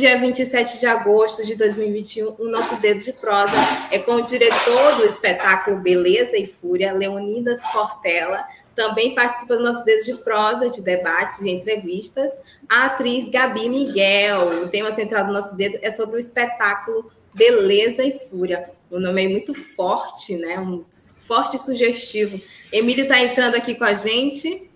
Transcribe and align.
Dia 0.00 0.18
27 0.18 0.80
de 0.80 0.86
agosto 0.86 1.44
de 1.44 1.54
2021, 1.54 2.36
o 2.38 2.48
nosso 2.48 2.74
Dedo 2.80 3.00
de 3.00 3.12
Prosa 3.12 3.52
é 3.90 3.98
com 3.98 4.12
o 4.12 4.22
diretor 4.22 4.96
do 4.96 5.04
espetáculo 5.04 5.76
Beleza 5.76 6.38
e 6.38 6.46
Fúria, 6.46 6.94
Leonidas 6.94 7.60
Portela. 7.70 8.42
Também 8.74 9.14
participa 9.14 9.58
do 9.58 9.62
nosso 9.62 9.84
Dedo 9.84 10.02
de 10.02 10.14
Prosa, 10.24 10.70
de 10.70 10.80
debates 10.80 11.38
e 11.42 11.50
entrevistas, 11.50 12.32
a 12.66 12.86
atriz 12.86 13.28
Gabi 13.28 13.68
Miguel. 13.68 14.62
O 14.62 14.68
tema 14.68 14.90
central 14.90 15.26
do 15.26 15.34
nosso 15.34 15.54
dedo 15.54 15.78
é 15.82 15.92
sobre 15.92 16.16
o 16.16 16.18
espetáculo 16.18 17.12
Beleza 17.34 18.02
e 18.02 18.18
Fúria. 18.30 18.70
O 18.90 18.98
nome 18.98 19.26
é 19.26 19.28
muito 19.28 19.52
forte, 19.52 20.34
né? 20.34 20.58
Um 20.58 20.82
forte 20.90 21.56
e 21.56 21.60
sugestivo. 21.60 22.40
Emílio 22.72 23.02
está 23.02 23.20
entrando 23.22 23.54
aqui 23.54 23.74
com 23.74 23.84
a 23.84 23.92
gente. 23.92 24.66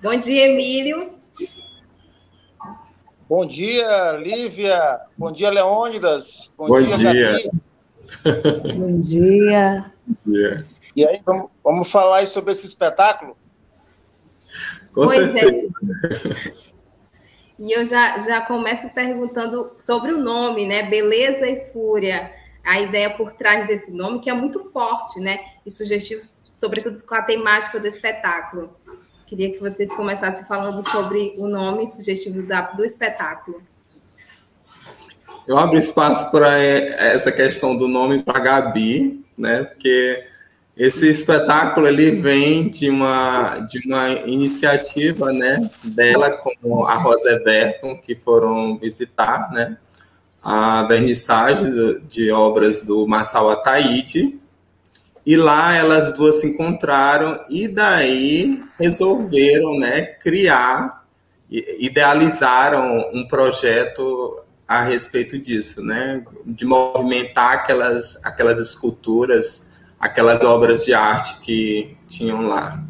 Bom 0.00 0.14
dia, 0.14 0.46
Emílio. 0.46 1.17
Bom 3.28 3.46
dia, 3.46 4.12
Lívia. 4.12 5.00
Bom 5.16 5.30
dia, 5.30 5.50
Leônidas. 5.50 6.50
Bom, 6.56 6.66
Bom 6.66 6.80
dia. 6.80 6.96
dia. 6.96 7.50
Bom 8.74 8.98
dia. 8.98 9.92
Bom 10.06 10.32
dia. 10.32 10.64
E 10.96 11.06
aí, 11.06 11.20
vamos, 11.26 11.50
vamos 11.62 11.90
falar 11.90 12.26
sobre 12.26 12.52
esse 12.52 12.64
espetáculo? 12.64 13.36
Com 14.94 15.04
pois 15.04 15.20
é. 15.20 15.40
certeza. 15.40 15.72
É. 16.54 16.68
E 17.58 17.72
eu 17.72 17.86
já, 17.86 18.18
já 18.18 18.40
começo 18.40 18.88
perguntando 18.90 19.72
sobre 19.78 20.12
o 20.12 20.18
nome, 20.18 20.66
né? 20.66 20.84
Beleza 20.84 21.46
e 21.46 21.70
Fúria. 21.72 22.32
A 22.64 22.80
ideia 22.80 23.10
por 23.14 23.32
trás 23.32 23.66
desse 23.66 23.90
nome, 23.90 24.20
que 24.20 24.30
é 24.30 24.32
muito 24.32 24.70
forte, 24.70 25.20
né? 25.20 25.38
E 25.66 25.70
sugestivo, 25.70 26.22
sobretudo 26.56 27.04
com 27.04 27.14
a 27.14 27.22
temática 27.22 27.78
do 27.78 27.86
espetáculo. 27.86 28.74
Queria 29.28 29.52
que 29.52 29.60
vocês 29.60 29.90
começassem 29.94 30.46
falando 30.46 30.82
sobre 30.88 31.34
o 31.36 31.46
nome 31.46 31.86
sugestivo 31.88 32.42
do 32.74 32.84
espetáculo. 32.84 33.62
Eu 35.46 35.58
abro 35.58 35.78
espaço 35.78 36.30
para 36.30 36.58
é, 36.58 37.14
essa 37.14 37.30
questão 37.30 37.76
do 37.76 37.86
nome 37.86 38.22
para 38.22 38.40
Gabi, 38.40 39.22
né? 39.36 39.64
Porque 39.64 40.24
esse 40.78 41.10
espetáculo 41.10 41.86
ele 41.86 42.12
vem 42.12 42.70
de 42.70 42.88
uma 42.88 43.58
de 43.58 43.86
uma 43.86 44.10
iniciativa, 44.10 45.30
né, 45.32 45.70
dela 45.84 46.30
com 46.30 46.86
a 46.86 46.94
Rosa 46.94 47.32
Everton 47.32 47.98
que 47.98 48.14
foram 48.14 48.78
visitar, 48.78 49.50
né, 49.52 49.76
a 50.42 50.84
vernissagem 50.84 52.00
de 52.08 52.30
obras 52.30 52.80
do 52.80 53.06
Marçal 53.06 53.50
Ataíde, 53.50 54.38
e 55.28 55.36
lá 55.36 55.76
elas 55.76 56.10
duas 56.14 56.40
se 56.40 56.46
encontraram 56.46 57.38
e 57.50 57.68
daí 57.68 58.64
resolveram, 58.80 59.78
né, 59.78 60.00
criar, 60.00 61.04
idealizaram 61.50 63.10
um 63.12 63.28
projeto 63.28 64.42
a 64.66 64.82
respeito 64.82 65.38
disso, 65.38 65.84
né, 65.84 66.24
de 66.46 66.64
movimentar 66.64 67.52
aquelas 67.52 68.18
aquelas 68.22 68.58
esculturas, 68.58 69.66
aquelas 70.00 70.42
obras 70.42 70.86
de 70.86 70.94
arte 70.94 71.40
que 71.42 71.94
tinham 72.08 72.40
lá. 72.46 72.82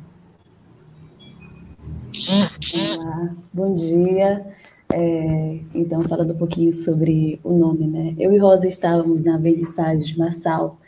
Ah, 2.31 3.35
bom 3.53 3.75
dia. 3.75 4.47
É, 4.93 5.59
então, 5.75 6.03
falando 6.03 6.35
um 6.35 6.39
pouquinho 6.39 6.73
sobre 6.73 7.41
o 7.43 7.53
nome, 7.53 7.89
né? 7.89 8.15
Eu 8.17 8.33
e 8.33 8.39
Rosa 8.39 8.69
estávamos 8.69 9.25
na 9.25 9.37
vernissagem 9.37 10.07
de 10.07 10.17
Marçal 10.17 10.79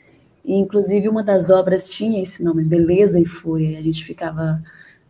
e, 0.50 0.54
inclusive, 0.54 1.08
uma 1.08 1.22
das 1.22 1.48
obras 1.48 1.88
tinha 1.88 2.20
esse 2.20 2.42
nome, 2.42 2.64
Beleza 2.64 3.20
e 3.20 3.24
Fúria. 3.24 3.78
A 3.78 3.80
gente 3.80 4.04
ficava 4.04 4.60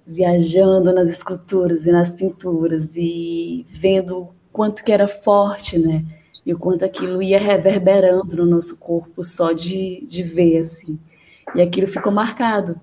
viajando 0.06 0.92
nas 0.92 1.08
esculturas 1.08 1.86
e 1.86 1.90
nas 1.90 2.12
pinturas 2.12 2.94
e 2.94 3.64
vendo 3.70 4.28
quanto 4.52 4.84
que 4.84 4.92
era 4.92 5.08
forte, 5.08 5.78
né? 5.78 6.04
E 6.44 6.52
o 6.52 6.58
quanto 6.58 6.84
aquilo 6.84 7.22
ia 7.22 7.38
reverberando 7.38 8.36
no 8.36 8.44
nosso 8.44 8.78
corpo 8.78 9.24
só 9.24 9.52
de, 9.52 10.04
de 10.06 10.22
ver, 10.22 10.58
assim. 10.58 10.98
E 11.54 11.62
aquilo 11.62 11.88
ficou 11.88 12.12
marcado. 12.12 12.78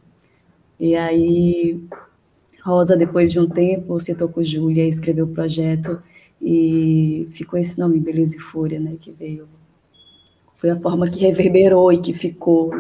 E 0.80 0.96
aí, 0.96 1.80
Rosa, 2.64 2.98
depois 2.98 3.32
de 3.32 3.40
um 3.40 3.48
tempo, 3.48 4.00
sentou 4.00 4.30
com 4.30 4.44
Júlia, 4.44 4.88
escreveu 4.88 5.26
o 5.26 5.32
projeto 5.32 6.02
e 6.42 7.28
ficou 7.30 7.60
esse 7.60 7.78
nome, 7.78 8.00
Beleza 8.00 8.36
e 8.36 8.40
Fúria, 8.40 8.80
né? 8.80 8.98
Que 9.00 9.12
veio 9.12 9.48
foi 10.58 10.72
a 10.72 10.80
forma 10.80 11.08
que 11.08 11.20
reverberou 11.20 11.94
e 11.94 12.00
que 12.00 12.14
ficou. 12.14 12.72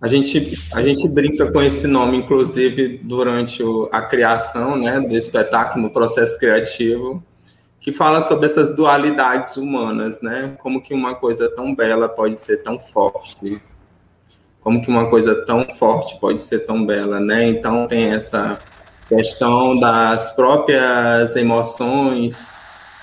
A 0.00 0.08
gente, 0.08 0.52
a 0.72 0.82
gente 0.82 1.08
brinca 1.08 1.50
com 1.50 1.60
esse 1.60 1.86
nome, 1.86 2.18
inclusive, 2.18 3.00
durante 3.02 3.62
o, 3.62 3.88
a 3.90 4.02
criação 4.02 4.76
né, 4.76 5.00
do 5.00 5.14
espetáculo, 5.14 5.82
no 5.84 5.90
processo 5.90 6.38
criativo, 6.38 7.22
que 7.80 7.90
fala 7.90 8.20
sobre 8.22 8.46
essas 8.46 8.74
dualidades 8.74 9.56
humanas, 9.56 10.20
né? 10.20 10.54
Como 10.58 10.82
que 10.82 10.92
uma 10.92 11.14
coisa 11.14 11.50
tão 11.54 11.74
bela 11.74 12.08
pode 12.08 12.38
ser 12.38 12.58
tão 12.58 12.78
forte, 12.78 13.60
como 14.60 14.82
que 14.82 14.90
uma 14.90 15.08
coisa 15.08 15.34
tão 15.46 15.66
forte 15.68 16.18
pode 16.20 16.42
ser 16.42 16.60
tão 16.60 16.84
bela, 16.84 17.18
né? 17.18 17.48
Então 17.48 17.86
tem 17.86 18.10
essa 18.10 18.60
questão 19.08 19.78
das 19.78 20.30
próprias 20.30 21.34
emoções, 21.36 22.52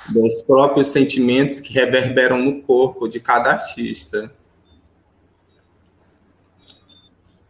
dos 0.09 0.41
próprios 0.41 0.87
sentimentos 0.87 1.59
que 1.59 1.73
reverberam 1.73 2.37
no 2.39 2.61
corpo 2.61 3.07
de 3.07 3.19
cada 3.19 3.51
artista. 3.51 4.31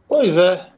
Pois 0.07 0.35
é. 0.35 0.72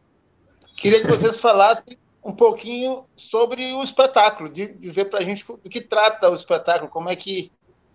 Queria 0.75 1.01
que 1.01 1.07
vocês 1.11 1.39
falassem 1.39 1.97
um 2.23 2.33
pouquinho 2.33 3.05
sobre 3.29 3.73
o 3.73 3.83
espetáculo, 3.83 4.49
de 4.49 4.67
dizer 4.73 5.05
para 5.05 5.19
a 5.19 5.23
gente 5.23 5.45
do 5.45 5.69
que 5.69 5.81
trata 5.81 6.29
o 6.29 6.33
espetáculo, 6.33 6.89
como 6.89 7.09
é 7.09 7.15
que 7.15 7.51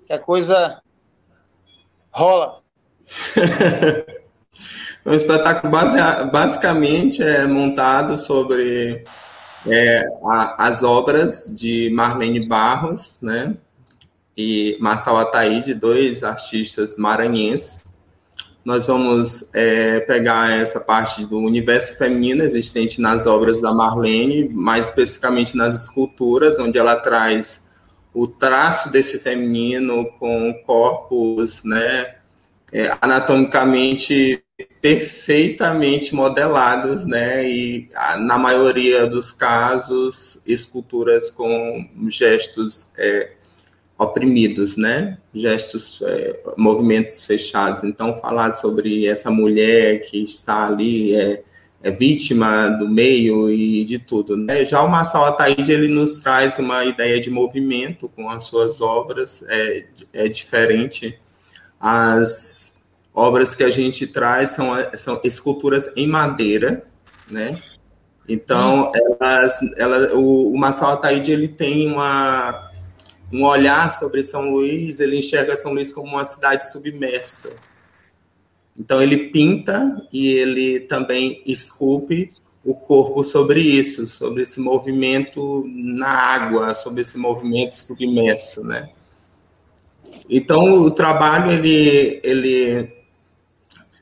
a 0.09 0.19
coisa 0.19 0.81
rola. 2.11 2.63
o 5.05 5.11
espetáculo 5.13 5.71
base, 5.71 5.97
basicamente 6.31 7.23
é 7.23 7.47
montado 7.47 8.17
sobre 8.17 9.05
é, 9.67 10.05
a, 10.31 10.67
as 10.67 10.83
obras 10.83 11.55
de 11.57 11.91
Marlene 11.91 12.47
Barros, 12.47 13.19
né, 13.21 13.57
e 14.37 14.77
Marçal 14.81 15.19
Ataíde, 15.19 15.75
dois 15.75 16.25
artistas 16.25 16.97
maranhenses. 16.97 17.83
Nós 18.65 18.87
vamos 18.87 19.51
é, 19.53 20.01
pegar 20.01 20.51
essa 20.51 20.81
parte 20.81 21.27
do 21.27 21.39
universo 21.39 21.99
feminino 21.99 22.43
existente 22.43 23.01
nas 23.01 23.27
obras 23.27 23.61
da 23.61 23.73
Marlene, 23.73 24.49
mais 24.49 24.87
especificamente 24.87 25.55
nas 25.55 25.83
esculturas, 25.83 26.59
onde 26.59 26.79
ela 26.79 26.97
traz 26.97 27.65
o 28.15 28.27
traço 28.27 28.91
desse 28.91 29.19
feminino 29.19 30.07
com 30.19 30.55
corpos 30.65 31.63
né, 31.65 32.15
é, 32.73 32.97
anatomicamente 33.03 34.43
perfeitamente 34.81 36.15
modelados, 36.15 37.05
né, 37.05 37.45
e 37.49 37.89
na 38.19 38.39
maioria 38.39 39.05
dos 39.05 39.33
casos 39.33 40.41
esculturas 40.47 41.29
com 41.29 41.89
gestos 42.09 42.89
é, 42.97 43.33
oprimidos, 44.05 44.77
né? 44.77 45.19
Gestos, 45.35 46.01
é, 46.03 46.41
movimentos 46.57 47.25
fechados. 47.25 47.85
Então, 47.85 48.17
falar 48.19 48.53
sobre 48.53 49.07
essa 49.07 49.31
mulher 49.31 50.03
que 50.03 50.23
está 50.23 50.67
ali 50.67 51.15
é, 51.15 51.43
é, 51.83 51.91
vítima 51.91 52.69
do 52.71 52.89
meio 52.89 53.51
e 53.51 53.85
de 53.85 53.99
tudo, 53.99 54.37
né? 54.37 54.65
Já 54.65 54.83
o 54.83 54.89
Marçal 54.89 55.25
Ataíde, 55.25 55.73
ele 55.73 55.89
nos 55.89 56.19
traz 56.19 56.59
uma 56.59 56.85
ideia 56.85 57.21
de 57.21 57.31
movimento 57.31 58.09
com 58.09 58.31
as 58.31 58.45
suas 58.45 58.81
obras, 58.81 59.45
é, 59.49 59.85
é 60.13 60.29
diferente. 60.29 61.19
As 61.81 62.75
obras 63.13 63.55
que 63.55 63.63
a 63.63 63.71
gente 63.71 64.07
traz 64.07 64.51
são, 64.51 64.73
são 64.95 65.21
esculturas 65.25 65.91
em 65.97 66.07
madeira, 66.07 66.85
né? 67.31 67.63
Então, 68.29 68.91
elas, 69.21 69.59
elas, 69.77 70.13
o, 70.15 70.53
o 70.53 70.59
Marçal 70.59 70.95
Ataíde, 70.95 71.31
ele 71.31 71.49
tem 71.49 71.93
uma 71.93 72.71
um 73.35 73.45
olhar 73.45 73.91
sobre 73.91 74.23
São 74.23 74.49
Luís, 74.49 75.01
ele 75.01 75.19
enxerga 75.19 75.57
São 75.57 75.73
Luís 75.73 75.91
como 75.91 76.07
uma 76.07 76.25
cidade 76.25 76.71
submersa. 76.71 77.51
Então 78.79 79.03
ele 79.03 79.31
pinta 79.31 80.07
e 80.13 80.29
ele 80.29 80.79
também 80.79 81.43
esculpe 81.45 82.33
o 82.65 82.77
corpo 82.77 83.25
sobre 83.25 83.61
isso, 83.61 84.07
sobre 84.07 84.43
esse 84.43 84.61
movimento 84.61 85.65
na 85.67 86.09
água, 86.09 86.77
sobre 86.77 87.03
esse 87.03 87.19
movimento 87.19 87.75
submerso, 87.75 88.63
né? 88.63 88.91
Então 90.31 90.83
o 90.83 90.91
trabalho 90.91 91.51
ele 91.51 92.21
ele 92.23 92.95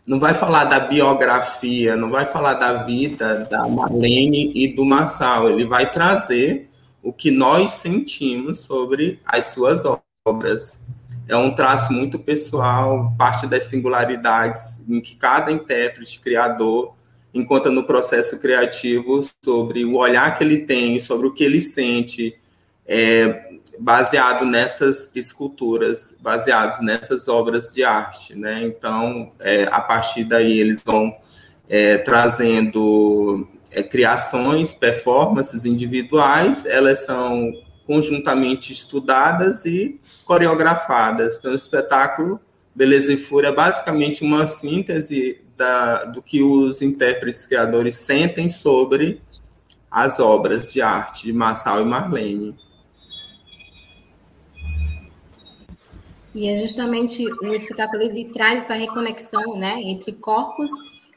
não 0.07 0.21
vai 0.21 0.35
falar 0.35 0.65
da 0.65 0.79
biografia, 0.79 1.97
não 1.97 2.11
vai 2.11 2.27
falar 2.27 2.55
da 2.55 2.75
vida 2.85 3.47
da 3.51 3.67
Marlene 3.67 4.53
e 4.55 4.69
do 4.69 4.85
Marçal, 4.85 5.49
ele 5.49 5.65
vai 5.65 5.91
trazer 5.91 6.69
o 7.03 7.13
que 7.13 7.31
nós 7.31 7.73
sentimos 7.73 8.61
sobre 8.61 9.21
as 9.25 9.47
suas 9.47 9.83
obras. 10.25 10.79
É 11.29 11.37
um 11.37 11.55
traço 11.55 11.93
muito 11.93 12.19
pessoal, 12.19 13.15
parte 13.19 13.47
das 13.47 13.65
singularidades 13.65 14.83
em 14.89 15.01
que 15.01 15.17
cada 15.17 15.51
intérprete, 15.51 16.21
criador, 16.21 16.95
encontra 17.35 17.71
no 17.71 17.85
processo 17.85 18.39
criativo 18.39 19.21
sobre 19.43 19.85
o 19.85 19.97
olhar 19.97 20.37
que 20.37 20.45
ele 20.45 20.59
tem, 20.59 21.01
sobre 21.01 21.27
o 21.27 21.33
que 21.33 21.43
ele 21.43 21.61
sente, 21.61 22.39
é, 22.87 23.53
baseado 23.79 24.45
nessas 24.45 25.11
esculturas, 25.15 26.17
baseados 26.21 26.81
nessas 26.81 27.27
obras 27.29 27.73
de 27.73 27.83
arte, 27.83 28.35
né? 28.35 28.63
Então, 28.63 29.33
é, 29.41 29.65
a 29.65 29.81
partir 29.81 30.25
daí 30.25 30.61
eles 30.61 30.83
vão 30.85 31.17
é, 31.69 31.97
trazendo 31.99 33.49
é, 33.73 33.83
criações, 33.83 34.75
performances 34.75 35.65
individuais, 35.65 36.65
elas 36.67 37.05
são 37.05 37.53
conjuntamente 37.87 38.73
estudadas 38.73 39.65
e 39.65 39.99
coreografadas. 40.25 41.39
Então, 41.39 41.53
o 41.53 41.55
espetáculo 41.55 42.41
Beleza 42.75 43.13
e 43.13 43.17
Fúria 43.17 43.49
é 43.49 43.55
basicamente 43.55 44.25
uma 44.25 44.49
síntese 44.49 45.43
da, 45.57 46.05
do 46.05 46.23
que 46.23 46.43
os 46.43 46.81
intérpretes 46.81 47.45
criadores 47.47 47.97
sentem 47.97 48.49
sobre 48.49 49.21
as 49.91 50.19
obras 50.19 50.73
de 50.73 50.81
arte 50.81 51.27
de 51.27 51.33
Massal 51.33 51.83
e 51.83 51.85
Marlene. 51.85 52.55
E 56.35 56.49
é 56.49 56.57
justamente 56.57 57.27
o 57.27 57.47
espetáculo 57.47 58.03
ele 58.03 58.25
traz 58.33 58.65
essa 58.65 58.75
reconexão, 58.75 59.55
né, 59.59 59.83
entre 59.83 60.13
corpos 60.13 60.71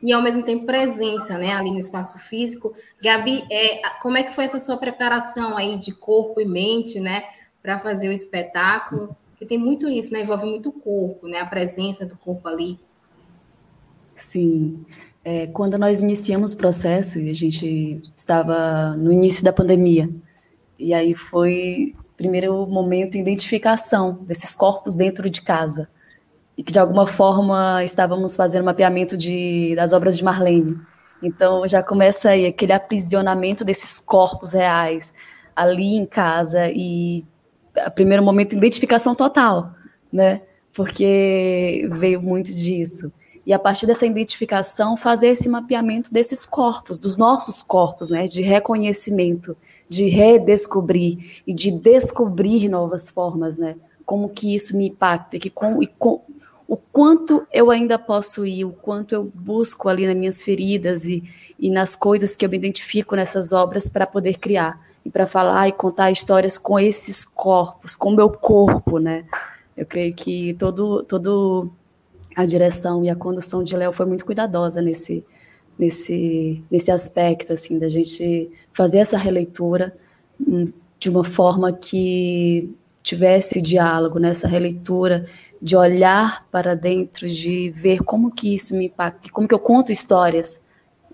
e 0.06 0.14
ao 0.14 0.22
mesmo 0.22 0.44
tempo 0.44 0.68
presença, 0.68 1.36
né, 1.36 1.52
ali 1.54 1.72
no 1.72 1.80
espaço 1.80 2.20
físico. 2.20 2.76
Gabi, 3.02 3.44
é, 3.52 3.82
como 4.04 4.18
é 4.18 4.22
que 4.22 4.32
foi 4.32 4.46
essa 4.46 4.60
sua 4.60 4.78
preparação 4.78 5.58
aí 5.58 5.78
de 5.78 5.92
corpo 5.92 6.40
e 6.40 6.46
mente, 6.46 7.00
né, 7.00 7.24
para 7.60 7.80
fazer 7.80 8.08
o 8.08 8.12
espetáculo? 8.12 9.16
Porque 9.32 9.48
tem 9.48 9.58
muito 9.58 9.90
isso, 9.90 10.14
né, 10.14 10.22
envolve 10.22 10.46
muito 10.46 10.70
o 10.70 10.72
corpo, 10.72 11.28
né, 11.28 11.40
a 11.40 11.46
presença 11.48 12.06
do 12.06 12.16
corpo 12.16 12.48
ali. 12.48 12.80
Sim. 14.14 14.86
É, 15.24 15.48
quando 15.48 15.76
nós 15.76 16.04
iniciamos 16.04 16.54
o 16.54 16.58
processo, 16.58 17.18
e 17.20 17.32
a 17.32 17.34
gente 17.34 18.00
estava 18.16 18.96
no 18.96 19.12
início 19.12 19.44
da 19.44 19.52
pandemia, 19.52 20.08
e 20.78 20.94
aí 20.94 21.16
foi 21.16 21.96
primeiro 22.16 22.68
momento 22.68 23.18
identificação 23.18 24.20
desses 24.22 24.56
corpos 24.56 24.96
dentro 24.96 25.32
de 25.32 25.42
casa 25.42 25.90
e 26.58 26.64
que 26.64 26.72
de 26.72 26.80
alguma 26.80 27.06
forma 27.06 27.84
estávamos 27.84 28.36
fazendo 28.36 28.66
mapeamento 28.66 29.18
de, 29.18 29.74
das 29.76 29.94
obras 29.94 30.18
de 30.18 30.24
Marlene. 30.24 30.80
Então 31.22 31.68
já 31.68 31.82
começa 31.82 32.30
aí 32.30 32.46
aquele 32.46 32.74
aprisionamento 32.74 33.64
desses 33.64 34.00
corpos 34.00 34.54
reais 34.54 35.14
ali 35.56 35.96
em 35.96 36.06
casa 36.06 36.70
e 36.70 37.24
a 37.78 37.90
primeiro 37.90 38.24
momento 38.24 38.56
identificação 38.56 39.16
total, 39.16 39.74
né? 40.12 40.42
Porque 40.74 41.88
veio 41.94 42.22
muito 42.22 42.54
disso 42.54 43.12
e 43.46 43.54
a 43.54 43.60
partir 43.60 43.86
dessa 43.86 44.06
identificação 44.06 44.98
fazer 44.98 45.28
esse 45.28 45.48
mapeamento 45.48 46.12
desses 46.12 46.46
corpos, 46.46 46.98
dos 46.98 47.16
nossos 47.16 47.62
corpos, 47.62 48.10
né, 48.10 48.26
de 48.26 48.42
reconhecimento, 48.42 49.56
de 49.88 50.10
redescobrir 50.10 51.44
e 51.46 51.54
de 51.54 51.70
descobrir 51.70 52.68
novas 52.68 53.10
formas, 53.10 53.58
né? 53.58 53.76
Como 54.04 54.30
que 54.30 54.56
isso 54.56 54.76
me 54.76 54.88
impacta, 54.88 55.38
que 55.38 55.50
com, 55.50 55.82
e 55.82 55.88
com, 55.88 56.22
o 56.68 56.76
quanto 56.76 57.46
eu 57.52 57.70
ainda 57.70 57.98
posso 58.00 58.46
ir, 58.46 58.66
o 58.66 58.72
quanto 58.72 59.14
eu 59.14 59.32
busco 59.34 59.88
ali 59.88 60.06
nas 60.08 60.16
minhas 60.16 60.44
feridas 60.44 61.06
e, 61.06 61.24
e 61.60 61.70
nas 61.70 61.96
coisas 61.96 62.36
que 62.36 62.46
eu 62.46 62.50
me 62.50 62.58
identifico 62.58 63.16
nessas 63.16 63.52
obras 63.52 63.88
para 63.88 64.08
poder 64.08 64.40
criar 64.40 64.80
e 65.06 65.10
para 65.10 65.28
falar 65.28 65.68
e 65.68 65.72
contar 65.72 66.12
histórias 66.12 66.58
com 66.58 66.80
esses 66.80 67.24
corpos, 67.24 67.96
com 67.96 68.10
o 68.10 68.16
meu 68.16 68.30
corpo, 68.30 68.98
né? 68.98 69.26
Eu 69.78 69.86
creio 69.86 70.14
que 70.14 70.54
todo 70.56 71.04
todo 71.04 71.70
a 72.36 72.46
direção 72.46 73.04
e 73.04 73.10
a 73.10 73.16
condução 73.16 73.64
de 73.64 73.76
Léo 73.76 73.94
foi 73.94 74.06
muito 74.06 74.26
cuidadosa 74.26 74.82
nesse, 74.82 75.26
nesse, 75.80 76.62
nesse 76.70 76.92
aspecto, 76.92 77.54
assim, 77.54 77.80
da 77.80 77.88
gente 77.88 78.52
fazer 78.74 79.00
essa 79.00 79.18
releitura 79.18 79.96
hum, 80.40 80.68
de 81.00 81.10
uma 81.10 81.24
forma 81.24 81.72
que 81.72 82.70
tivesse 83.02 83.62
diálogo 83.62 84.20
nessa 84.20 84.48
releitura, 84.48 85.28
de 85.66 85.76
olhar 85.76 86.46
para 86.52 86.76
dentro, 86.76 87.28
de 87.28 87.72
ver 87.72 88.04
como 88.04 88.30
que 88.30 88.54
isso 88.54 88.76
me 88.76 88.86
impacta, 88.86 89.32
como 89.32 89.48
que 89.48 89.54
eu 89.56 89.58
conto 89.58 89.92
histórias 89.92 90.62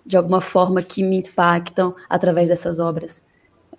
de 0.06 0.18
alguma 0.18 0.42
forma 0.42 0.82
que 0.82 1.02
me 1.02 1.20
impactam 1.20 1.96
através 2.10 2.50
dessas 2.50 2.78
obras. 2.78 3.26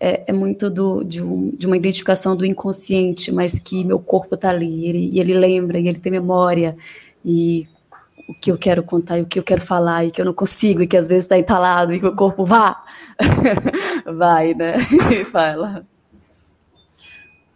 É, 0.00 0.24
é 0.28 0.32
muito 0.32 0.70
do, 0.70 1.04
de, 1.04 1.22
um, 1.22 1.50
de, 1.50 1.66
uma 1.66 1.76
identificação 1.76 2.34
do 2.34 2.46
inconsciente, 2.46 3.30
mas 3.30 3.60
que 3.60 3.84
meu 3.84 3.98
corpo 3.98 4.34
está 4.34 4.48
ali, 4.48 4.86
e 4.86 4.88
ele, 4.88 5.10
e 5.12 5.20
ele 5.20 5.34
lembra, 5.34 5.78
e 5.78 5.86
ele 5.86 6.00
tem 6.00 6.10
memória, 6.10 6.74
e 7.22 7.68
o 8.26 8.32
que 8.32 8.50
eu 8.50 8.56
quero 8.56 8.82
contar 8.82 9.18
e 9.18 9.22
o 9.22 9.26
que 9.26 9.38
eu 9.38 9.42
quero 9.42 9.60
falar 9.60 10.06
e 10.06 10.10
que 10.10 10.22
eu 10.22 10.24
não 10.24 10.32
consigo 10.32 10.80
e 10.80 10.86
que 10.86 10.96
às 10.96 11.06
vezes 11.06 11.24
está 11.24 11.36
entalado 11.36 11.92
e 11.92 12.00
que 12.00 12.06
o 12.06 12.16
corpo 12.16 12.46
vá, 12.46 12.82
vai, 14.16 14.54
né? 14.54 14.76
E 15.20 15.22
fala. 15.22 15.86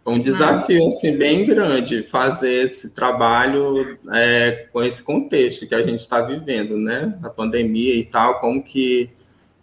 Um 0.07 0.19
desafio 0.19 0.87
assim 0.87 1.17
bem 1.17 1.45
grande 1.45 2.01
fazer 2.01 2.63
esse 2.63 2.91
trabalho 2.91 3.99
é, 4.13 4.67
com 4.71 4.81
esse 4.81 5.03
contexto 5.03 5.67
que 5.67 5.75
a 5.75 5.83
gente 5.83 5.99
está 5.99 6.21
vivendo, 6.21 6.77
né? 6.77 7.19
A 7.21 7.29
pandemia 7.29 7.93
e 7.93 8.05
tal, 8.05 8.39
como 8.39 8.63
que 8.63 9.09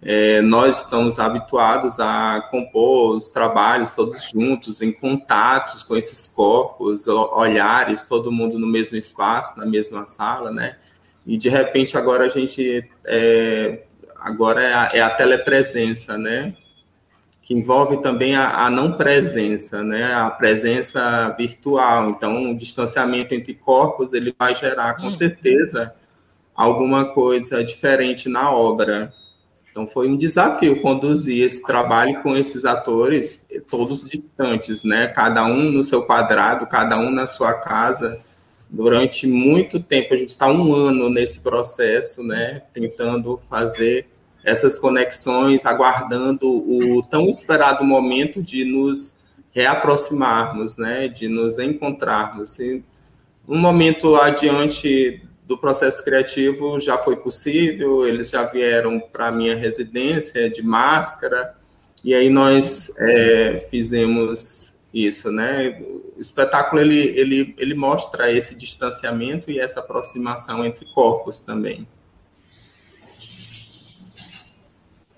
é, 0.02 0.42
nós 0.42 0.82
estamos 0.82 1.18
habituados 1.18 1.98
a 1.98 2.46
compor 2.50 3.16
os 3.16 3.30
trabalhos 3.30 3.90
todos 3.92 4.30
juntos, 4.30 4.82
em 4.82 4.92
contatos 4.92 5.82
com 5.82 5.96
esses 5.96 6.26
corpos, 6.26 7.08
olhares, 7.08 8.04
todo 8.04 8.30
mundo 8.30 8.58
no 8.58 8.66
mesmo 8.66 8.98
espaço, 8.98 9.58
na 9.58 9.64
mesma 9.64 10.04
sala, 10.04 10.52
né? 10.52 10.76
E 11.26 11.38
de 11.38 11.48
repente 11.48 11.96
agora 11.96 12.26
a 12.26 12.28
gente 12.28 12.86
é, 13.06 13.84
agora 14.16 14.62
é 14.62 14.74
a, 14.74 14.90
é 14.92 15.00
a, 15.00 15.08
telepresença, 15.08 16.18
né? 16.18 16.54
Que 17.44 17.54
envolve 17.54 18.00
também 18.00 18.34
a, 18.34 18.64
a, 18.64 18.70
não 18.70 18.92
presença, 18.92 19.84
né? 19.84 20.14
A 20.14 20.30
presença 20.30 21.28
virtual. 21.36 22.10
Então, 22.10 22.50
o 22.50 22.56
distanciamento 22.56 23.34
entre 23.34 23.54
corpos 23.54 24.12
ele 24.14 24.34
vai 24.38 24.54
gerar 24.54 24.94
com 24.94 25.04
uhum. 25.04 25.10
certeza 25.10 25.94
alguma 26.54 27.12
coisa 27.12 27.62
diferente 27.62 28.28
na 28.28 28.50
obra. 28.50 29.12
Então 29.74 29.88
foi 29.88 30.08
um 30.08 30.16
desafio 30.16 30.80
conduzir 30.80 31.44
esse 31.44 31.60
trabalho 31.64 32.22
com 32.22 32.36
esses 32.36 32.64
atores, 32.64 33.44
todos 33.68 34.04
distantes, 34.04 34.84
né? 34.84 35.08
Cada 35.08 35.44
um 35.44 35.72
no 35.72 35.82
seu 35.82 36.04
quadrado, 36.04 36.64
cada 36.68 36.96
um 36.96 37.10
na 37.10 37.26
sua 37.26 37.54
casa. 37.54 38.20
Durante 38.70 39.26
muito 39.26 39.80
tempo, 39.80 40.14
a 40.14 40.16
gente 40.16 40.28
está 40.28 40.46
um 40.46 40.72
ano 40.72 41.10
nesse 41.10 41.40
processo, 41.40 42.22
né? 42.22 42.62
Tentando 42.72 43.36
fazer 43.50 44.06
essas 44.44 44.78
conexões, 44.78 45.64
aguardando 45.64 46.46
o 46.46 47.02
tão 47.02 47.28
esperado 47.28 47.82
momento 47.84 48.42
de 48.42 48.64
nos 48.64 49.16
reaproximarmos, 49.50 50.76
né? 50.76 51.08
De 51.08 51.28
nos 51.28 51.58
encontrarmos. 51.58 52.58
E 52.58 52.84
um 53.48 53.58
momento 53.58 54.16
adiante 54.16 55.22
do 55.46 55.58
processo 55.58 56.02
criativo 56.04 56.80
já 56.80 56.98
foi 56.98 57.16
possível, 57.16 58.06
eles 58.06 58.30
já 58.30 58.44
vieram 58.44 58.98
para 58.98 59.28
a 59.28 59.32
minha 59.32 59.54
residência 59.54 60.48
de 60.48 60.62
máscara, 60.62 61.54
e 62.02 62.14
aí 62.14 62.28
nós 62.28 62.92
é, 62.98 63.58
fizemos 63.70 64.74
isso, 64.92 65.30
né? 65.30 65.80
O 66.16 66.20
espetáculo, 66.20 66.80
ele, 66.80 66.98
ele, 67.18 67.54
ele 67.58 67.74
mostra 67.74 68.30
esse 68.30 68.54
distanciamento 68.54 69.50
e 69.50 69.58
essa 69.58 69.80
aproximação 69.80 70.64
entre 70.64 70.86
corpos 70.92 71.40
também. 71.40 71.86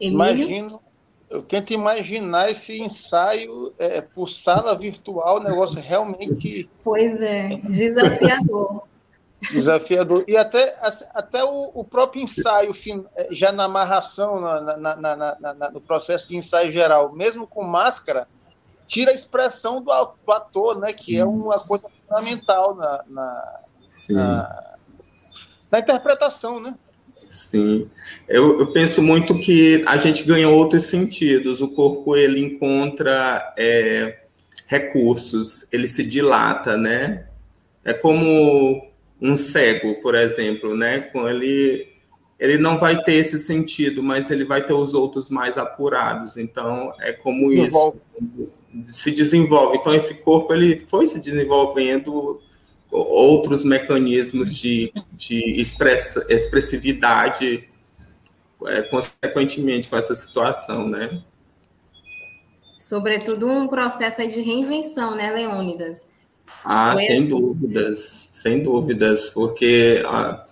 Imagino, 0.01 0.81
eu 1.29 1.43
tento 1.43 1.73
imaginar 1.73 2.51
esse 2.51 2.81
ensaio 2.81 3.73
é, 3.79 4.01
por 4.01 4.29
sala 4.29 4.75
virtual, 4.77 5.41
negócio 5.41 5.81
realmente... 5.81 6.69
Pois 6.85 7.21
é, 7.21 7.57
desafiador. 7.65 8.85
Desafiador. 9.53 10.25
E 10.27 10.37
até, 10.37 10.75
até 11.13 11.45
o, 11.45 11.71
o 11.75 11.85
próprio 11.85 12.23
ensaio, 12.23 12.75
é, 13.15 13.29
já 13.31 13.53
na 13.53 13.65
amarração, 13.65 14.41
na, 14.41 14.77
na, 14.77 14.97
na, 14.97 15.71
no 15.71 15.81
processo 15.81 16.29
de 16.29 16.37
ensaio 16.37 16.71
geral, 16.71 17.13
mesmo 17.13 17.47
com 17.47 17.63
máscara, 17.63 18.27
tira 18.87 19.11
a 19.11 19.15
expressão 19.15 19.83
do, 19.83 19.93
do 20.25 20.33
ator, 20.33 20.79
né, 20.79 20.93
que 20.93 21.21
é 21.21 21.25
uma 21.25 21.61
coisa 21.61 21.89
fundamental 21.91 22.75
na, 22.75 23.05
na, 23.09 23.61
na, 24.11 24.75
na 25.71 25.79
interpretação, 25.79 26.59
né? 26.61 26.75
Sim, 27.29 27.89
eu, 28.29 28.61
eu, 28.61 28.67
penso 28.69 29.03
muito 29.03 29.39
que 29.39 29.83
a 29.87 29.97
gente 29.97 30.23
ganha 30.23 30.49
outros 30.49 30.85
sentidos. 30.85 31.61
O 31.61 31.69
corpo 31.69 32.17
ele 32.17 32.41
encontra 32.41 33.55
é, 33.59 34.21
recursos, 34.67 35.67
ele 35.73 35.87
se 35.87 36.05
dilata, 36.05 36.77
né? 36.77 37.27
É 37.85 37.93
como 37.93 38.87
um 39.21 39.37
cego, 39.37 40.01
por 40.03 40.15
exemplo, 40.15 40.77
né? 40.77 41.01
Com 41.01 41.29
ele 41.29 41.95
ele 42.39 42.59
não 42.59 42.79
vai 42.79 43.03
ter 43.03 43.15
esse 43.15 43.39
sentido, 43.39 44.03
mas 44.03 44.31
ele 44.31 44.45
vai 44.45 44.65
ter 44.65 44.75
os 44.75 44.93
outros 44.93 45.31
mais 45.31 45.57
apurados. 45.57 46.37
Então 46.37 46.93
é 47.01 47.13
como 47.13 47.51
isso 47.51 47.95
se 48.89 49.11
desenvolve. 49.11 49.79
Então 49.79 49.95
esse 49.95 50.15
corpo 50.17 50.53
ele 50.53 50.85
foi 50.87 51.07
se 51.07 51.21
desenvolvendo 51.21 52.39
outros 52.91 53.65
mecanismos 53.65 54.55
de, 54.55 54.93
de 55.13 55.61
express, 55.61 56.17
expressividade 56.29 57.69
é, 58.67 58.83
consequentemente 58.83 59.89
com 59.89 59.97
essa 59.97 60.15
situação, 60.15 60.89
né? 60.89 61.23
Sobretudo 62.79 63.49
um 63.49 63.67
processo 63.67 64.27
de 64.29 64.41
reinvenção, 64.41 65.17
né, 65.17 65.33
Leônidas? 65.33 66.07
Ah, 66.65 66.93
Foi 66.95 67.03
sem 67.03 67.19
assim? 67.19 67.29
dúvidas, 67.29 68.29
sem 68.33 68.63
dúvidas, 68.63 69.31
porque 69.31 70.03
ah, 70.07 70.46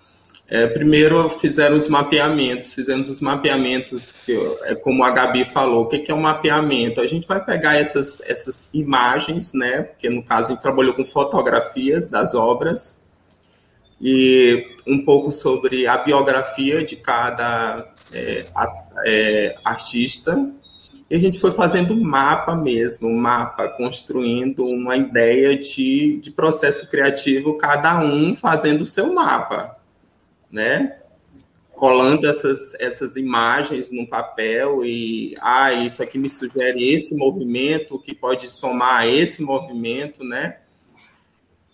é, 0.46 0.66
primeiro 0.66 1.30
fizeram 1.30 1.76
os 1.76 1.88
mapeamentos, 1.88 2.74
fizemos 2.74 3.08
os 3.08 3.20
mapeamentos, 3.20 4.12
que, 4.12 4.32
é 4.64 4.74
como 4.74 5.02
a 5.02 5.10
Gabi 5.10 5.44
falou, 5.44 5.82
o 5.82 5.88
que, 5.88 5.98
que 5.98 6.12
é 6.12 6.14
um 6.14 6.20
mapeamento? 6.20 7.00
A 7.00 7.06
gente 7.06 7.26
vai 7.26 7.42
pegar 7.42 7.76
essas, 7.76 8.20
essas 8.26 8.68
imagens, 8.72 9.54
né? 9.54 9.82
Porque 9.82 10.10
no 10.10 10.22
caso 10.22 10.48
a 10.48 10.54
gente 10.54 10.62
trabalhou 10.62 10.92
com 10.92 11.04
fotografias 11.04 12.08
das 12.08 12.34
obras 12.34 13.02
e 13.98 14.66
um 14.86 15.02
pouco 15.02 15.32
sobre 15.32 15.86
a 15.86 15.96
biografia 15.96 16.84
de 16.84 16.96
cada 16.96 17.88
é, 18.12 18.46
é, 19.06 19.56
artista. 19.64 20.52
E 21.08 21.16
a 21.16 21.18
gente 21.18 21.40
foi 21.40 21.52
fazendo 21.52 21.96
mapa 21.96 22.54
mesmo, 22.54 23.08
mapa, 23.10 23.68
construindo 23.68 24.66
uma 24.66 24.94
ideia 24.94 25.56
de, 25.56 26.18
de 26.20 26.30
processo 26.30 26.90
criativo, 26.90 27.56
cada 27.56 27.98
um 28.00 28.34
fazendo 28.34 28.82
o 28.82 28.86
seu 28.86 29.10
mapa 29.12 29.82
né? 30.54 30.96
Colando 31.72 32.28
essas, 32.28 32.72
essas 32.74 33.16
imagens 33.16 33.90
no 33.90 34.06
papel 34.06 34.84
e, 34.84 35.36
ah, 35.40 35.72
isso 35.72 36.00
aqui 36.00 36.16
me 36.16 36.30
sugere 36.30 36.88
esse 36.88 37.16
movimento 37.16 37.98
que 37.98 38.14
pode 38.14 38.48
somar 38.48 39.00
a 39.00 39.06
esse 39.08 39.42
movimento, 39.42 40.22
né? 40.22 40.60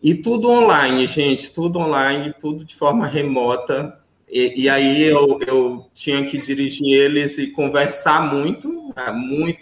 E 0.03 0.15
tudo 0.15 0.49
online, 0.49 1.07
gente, 1.07 1.53
tudo 1.53 1.79
online, 1.79 2.35
tudo 2.41 2.65
de 2.65 2.75
forma 2.75 3.07
remota. 3.07 3.99
E, 4.27 4.63
e 4.63 4.69
aí 4.69 5.03
eu, 5.03 5.39
eu 5.47 5.87
tinha 5.93 6.25
que 6.25 6.41
dirigir 6.41 6.99
eles 6.99 7.37
e 7.37 7.49
conversar 7.49 8.33
muito, 8.35 8.95
né? 8.97 9.13
muito, 9.13 9.61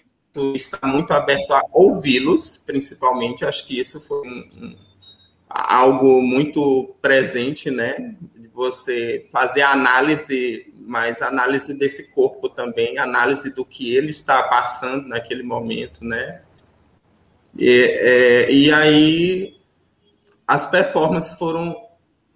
estar 0.55 0.87
muito 0.87 1.13
aberto 1.13 1.51
a 1.51 1.63
ouvi-los, 1.73 2.63
principalmente. 2.65 3.45
Acho 3.45 3.67
que 3.67 3.77
isso 3.81 4.01
foi 4.01 4.29
um, 4.29 4.51
um, 4.63 4.77
algo 5.49 6.23
muito 6.23 6.95
presente, 7.01 7.71
né? 7.71 8.15
Você 8.59 9.25
fazer 9.31 9.63
análise, 9.63 10.75
mas 10.81 11.23
análise 11.23 11.73
desse 11.73 12.11
corpo 12.11 12.49
também, 12.49 12.99
análise 12.99 13.55
do 13.55 13.65
que 13.65 13.95
ele 13.95 14.11
está 14.11 14.43
passando 14.43 15.07
naquele 15.07 15.45
momento, 15.45 16.05
né? 16.05 16.43
E, 17.57 17.69
é, 17.71 18.53
e 18.53 18.73
aí 18.73 19.57
as 20.45 20.67
performances 20.67 21.39
foram 21.39 21.77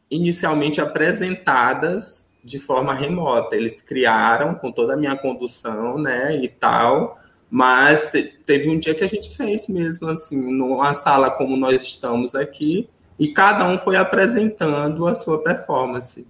inicialmente 0.08 0.80
apresentadas 0.80 2.30
de 2.44 2.60
forma 2.60 2.94
remota. 2.94 3.56
Eles 3.56 3.82
criaram 3.82 4.54
com 4.54 4.70
toda 4.70 4.94
a 4.94 4.96
minha 4.96 5.16
condução, 5.16 5.98
né, 5.98 6.36
e 6.36 6.46
tal, 6.46 7.18
mas 7.50 8.12
teve 8.46 8.70
um 8.70 8.78
dia 8.78 8.94
que 8.94 9.02
a 9.02 9.08
gente 9.08 9.36
fez 9.36 9.66
mesmo 9.66 10.08
assim, 10.08 10.40
numa 10.56 10.94
sala 10.94 11.32
como 11.32 11.56
nós 11.56 11.82
estamos 11.82 12.36
aqui, 12.36 12.88
e 13.18 13.32
cada 13.32 13.68
um 13.68 13.78
foi 13.78 13.96
apresentando 13.96 15.06
a 15.06 15.14
sua 15.14 15.42
performance. 15.42 16.26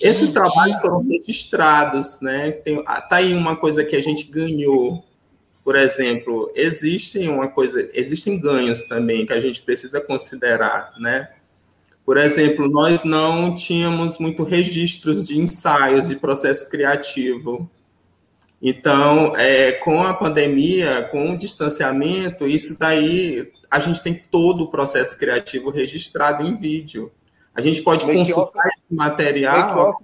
Esses 0.00 0.30
trabalhos 0.30 0.80
foram 0.80 1.06
registrados, 1.06 2.20
né? 2.20 2.52
Tem, 2.52 2.82
ah, 2.86 3.00
tá 3.00 3.16
aí 3.16 3.34
uma 3.34 3.56
coisa 3.56 3.84
que 3.84 3.96
a 3.96 4.00
gente 4.00 4.24
ganhou. 4.24 5.04
Por 5.64 5.76
exemplo, 5.76 6.50
existem 6.54 7.28
uma 7.28 7.48
coisa, 7.48 7.90
existem 7.92 8.40
ganhos 8.40 8.84
também 8.84 9.26
que 9.26 9.32
a 9.32 9.40
gente 9.40 9.60
precisa 9.62 10.00
considerar, 10.00 10.92
né? 10.98 11.28
Por 12.06 12.16
exemplo, 12.16 12.70
nós 12.70 13.04
não 13.04 13.54
tínhamos 13.54 14.18
muito 14.18 14.42
registros 14.42 15.26
de 15.26 15.38
ensaios 15.38 16.08
de 16.08 16.16
processo 16.16 16.70
criativo. 16.70 17.68
Então, 18.62 19.36
é, 19.36 19.72
com 19.72 20.02
a 20.02 20.14
pandemia, 20.14 21.06
com 21.10 21.32
o 21.32 21.38
distanciamento, 21.38 22.48
isso 22.48 22.78
daí 22.78 23.50
a 23.70 23.80
gente 23.80 24.02
tem 24.02 24.14
todo 24.14 24.64
o 24.64 24.68
processo 24.68 25.18
criativo 25.18 25.70
registrado 25.70 26.44
em 26.44 26.56
vídeo. 26.56 27.12
A 27.54 27.60
gente 27.60 27.82
pode 27.82 28.06
make 28.06 28.18
consultar 28.18 28.66
off, 28.66 28.70
esse 28.74 28.94
material. 28.94 29.98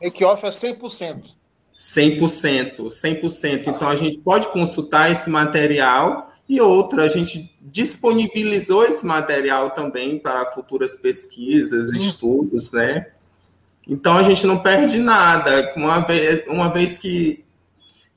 Make-off 0.00 0.46
é 0.46 0.50
100%. 0.50 1.38
100%, 1.78 2.88
100%. 2.88 3.66
Então, 3.68 3.88
a 3.88 3.96
gente 3.96 4.18
pode 4.18 4.48
consultar 4.48 5.10
esse 5.10 5.30
material 5.30 6.32
e 6.48 6.60
outra, 6.60 7.04
a 7.04 7.08
gente 7.08 7.54
disponibilizou 7.60 8.84
esse 8.84 9.04
material 9.06 9.70
também 9.70 10.18
para 10.18 10.50
futuras 10.50 10.96
pesquisas, 10.96 11.92
hum. 11.92 11.96
estudos, 11.96 12.72
né? 12.72 13.08
Então, 13.86 14.16
a 14.16 14.22
gente 14.22 14.46
não 14.46 14.58
perde 14.58 15.00
nada. 15.00 15.72
Uma 15.76 16.00
vez, 16.00 16.44
uma 16.48 16.68
vez 16.68 16.98
que 16.98 17.44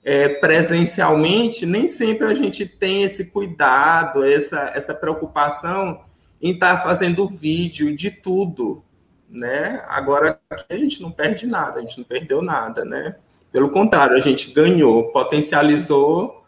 é, 0.04 0.28
presencialmente, 0.28 1.66
nem 1.66 1.88
sempre 1.88 2.26
a 2.28 2.34
gente 2.34 2.66
tem 2.66 3.04
esse 3.04 3.26
cuidado, 3.26 4.24
essa, 4.24 4.72
essa 4.74 4.96
preocupação 4.96 6.02
em 6.42 6.54
estar 6.54 6.78
tá 6.78 6.84
fazendo 6.84 7.28
vídeo 7.28 7.96
de 7.96 8.10
tudo, 8.10 8.84
né? 9.30 9.84
Agora 9.88 10.40
a 10.70 10.76
gente 10.76 11.02
não 11.02 11.12
perde 11.12 11.46
nada, 11.46 11.78
a 11.78 11.82
gente 11.82 12.00
não 12.00 12.06
perdeu 12.06 12.42
nada, 12.42 12.84
né? 12.84 13.16
Pelo 13.52 13.70
contrário, 13.70 14.18
a 14.18 14.22
gente 14.22 14.52
ganhou, 14.52 15.12
potencializou 15.12 16.44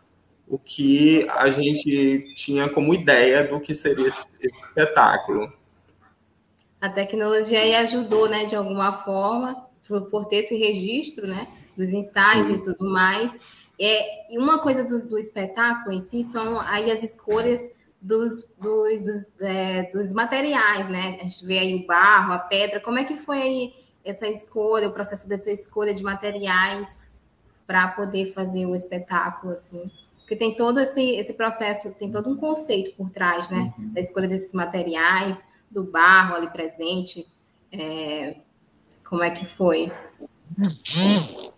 o 0.47 0.57
que 0.57 1.27
a 1.29 1.49
gente 1.49 2.23
tinha 2.35 2.69
como 2.69 2.93
ideia 2.93 3.47
do 3.47 3.59
que 3.59 3.73
seria 3.73 4.07
esse 4.07 4.37
espetáculo. 4.41 5.51
A 6.81 6.89
tecnologia 6.89 7.59
aí 7.59 7.75
ajudou, 7.75 8.27
né, 8.27 8.45
de 8.45 8.55
alguma 8.55 8.91
forma, 8.91 9.67
por 9.87 10.25
ter 10.25 10.37
esse 10.37 10.57
registro, 10.57 11.27
né? 11.27 11.47
Dos 11.75 11.89
ensaios 11.89 12.47
Sim. 12.47 12.55
e 12.55 12.63
tudo 12.63 12.85
mais. 12.85 13.39
É, 13.79 14.33
e 14.33 14.37
uma 14.37 14.59
coisa 14.59 14.83
do, 14.83 15.07
do, 15.07 15.17
espetáculo 15.17 15.95
em 15.95 16.01
si 16.01 16.23
são 16.23 16.59
aí 16.59 16.91
as 16.91 17.03
escolhas 17.03 17.71
dos, 17.99 18.55
dos, 18.59 19.01
dos, 19.01 19.41
é, 19.41 19.89
dos, 19.91 20.13
materiais, 20.13 20.87
né? 20.89 21.17
A 21.19 21.23
gente 21.23 21.45
vê 21.45 21.59
aí 21.59 21.75
o 21.75 21.85
barro, 21.85 22.33
a 22.33 22.39
pedra. 22.39 22.79
Como 22.79 22.99
é 22.99 23.03
que 23.03 23.15
foi 23.15 23.41
aí 23.41 23.73
essa 24.05 24.27
escolha, 24.27 24.87
o 24.87 24.91
processo 24.91 25.27
dessa 25.27 25.51
escolha 25.51 25.93
de 25.93 26.03
materiais 26.03 27.03
para 27.65 27.87
poder 27.87 28.33
fazer 28.33 28.65
o 28.65 28.75
espetáculo, 28.75 29.53
assim? 29.53 29.89
Porque 30.19 30.35
tem 30.35 30.55
todo 30.55 30.79
esse, 30.79 31.01
esse 31.15 31.33
processo, 31.33 31.93
tem 31.95 32.11
todo 32.11 32.29
um 32.29 32.35
conceito 32.35 32.95
por 32.95 33.09
trás, 33.09 33.49
né? 33.49 33.73
Uhum. 33.77 33.93
Da 33.93 34.01
escolha 34.01 34.27
desses 34.27 34.53
materiais, 34.53 35.45
do 35.69 35.83
barro 35.83 36.35
ali 36.35 36.49
presente. 36.49 37.27
É, 37.71 38.37
como 39.03 39.23
é 39.23 39.31
que 39.31 39.45
foi? 39.45 39.91
Uhum. 40.57 41.52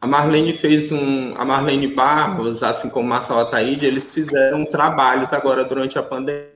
A 0.00 0.06
Marlene 0.06 0.52
fez 0.52 0.90
um. 0.90 1.34
A 1.36 1.44
Marlene 1.44 1.86
Barros, 1.86 2.62
assim 2.62 2.90
como 2.90 3.08
Marcelo 3.08 3.40
Ataíde, 3.40 3.86
eles 3.86 4.10
fizeram 4.10 4.64
trabalhos 4.64 5.32
agora 5.32 5.64
durante 5.64 5.96
a 5.96 6.02
pandemia. 6.02 6.50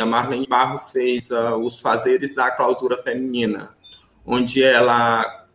A 0.00 0.06
Marlene 0.06 0.46
Barros 0.46 0.90
fez 0.90 1.30
uh, 1.30 1.56
os 1.56 1.80
fazeres 1.80 2.34
da 2.34 2.50
clausura 2.50 3.02
feminina, 3.02 3.70
onde 4.24 4.62
ela 4.62 5.46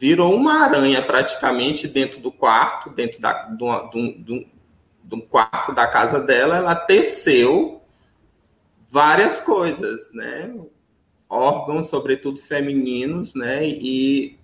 virou 0.00 0.34
uma 0.34 0.64
aranha 0.64 1.02
praticamente 1.02 1.86
dentro 1.86 2.20
do 2.20 2.32
quarto, 2.32 2.90
dentro 2.90 3.20
da, 3.20 3.44
do, 3.44 3.90
do, 4.16 4.46
do, 5.02 5.22
quarto 5.22 5.72
da 5.72 5.86
casa 5.86 6.20
dela. 6.20 6.56
Ela 6.56 6.74
teceu 6.74 7.82
várias 8.88 9.40
coisas, 9.40 10.12
né? 10.14 10.54
Órgãos, 11.28 11.88
sobretudo 11.88 12.38
femininos, 12.40 13.34
né? 13.34 13.66
E 13.66 14.38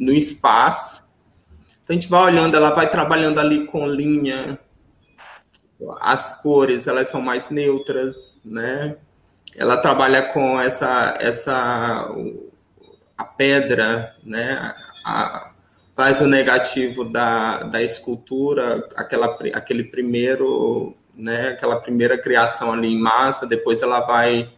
no 0.00 0.12
espaço. 0.12 1.04
Então 1.84 1.90
a 1.90 1.92
gente 1.92 2.08
vai 2.08 2.24
olhando, 2.24 2.56
ela 2.56 2.70
vai 2.70 2.90
trabalhando 2.90 3.38
ali 3.38 3.66
com 3.66 3.86
linha, 3.86 4.58
as 6.00 6.40
cores 6.40 6.86
elas 6.86 7.08
são 7.08 7.20
mais 7.20 7.50
neutras, 7.50 8.40
né? 8.44 8.96
Ela 9.56 9.76
trabalha 9.76 10.22
com 10.22 10.58
essa 10.60 11.16
essa 11.20 12.08
a 13.16 13.24
pedra, 13.24 14.16
né? 14.24 14.74
A, 15.04 15.50
faz 15.94 16.20
o 16.22 16.26
negativo 16.26 17.04
da, 17.04 17.58
da 17.64 17.82
escultura, 17.82 18.88
aquela, 18.96 19.38
aquele 19.52 19.84
primeiro, 19.84 20.94
né? 21.14 21.48
Aquela 21.48 21.78
primeira 21.78 22.16
criação 22.16 22.72
ali 22.72 22.94
em 22.94 22.98
massa, 22.98 23.46
depois 23.46 23.82
ela 23.82 24.00
vai 24.00 24.50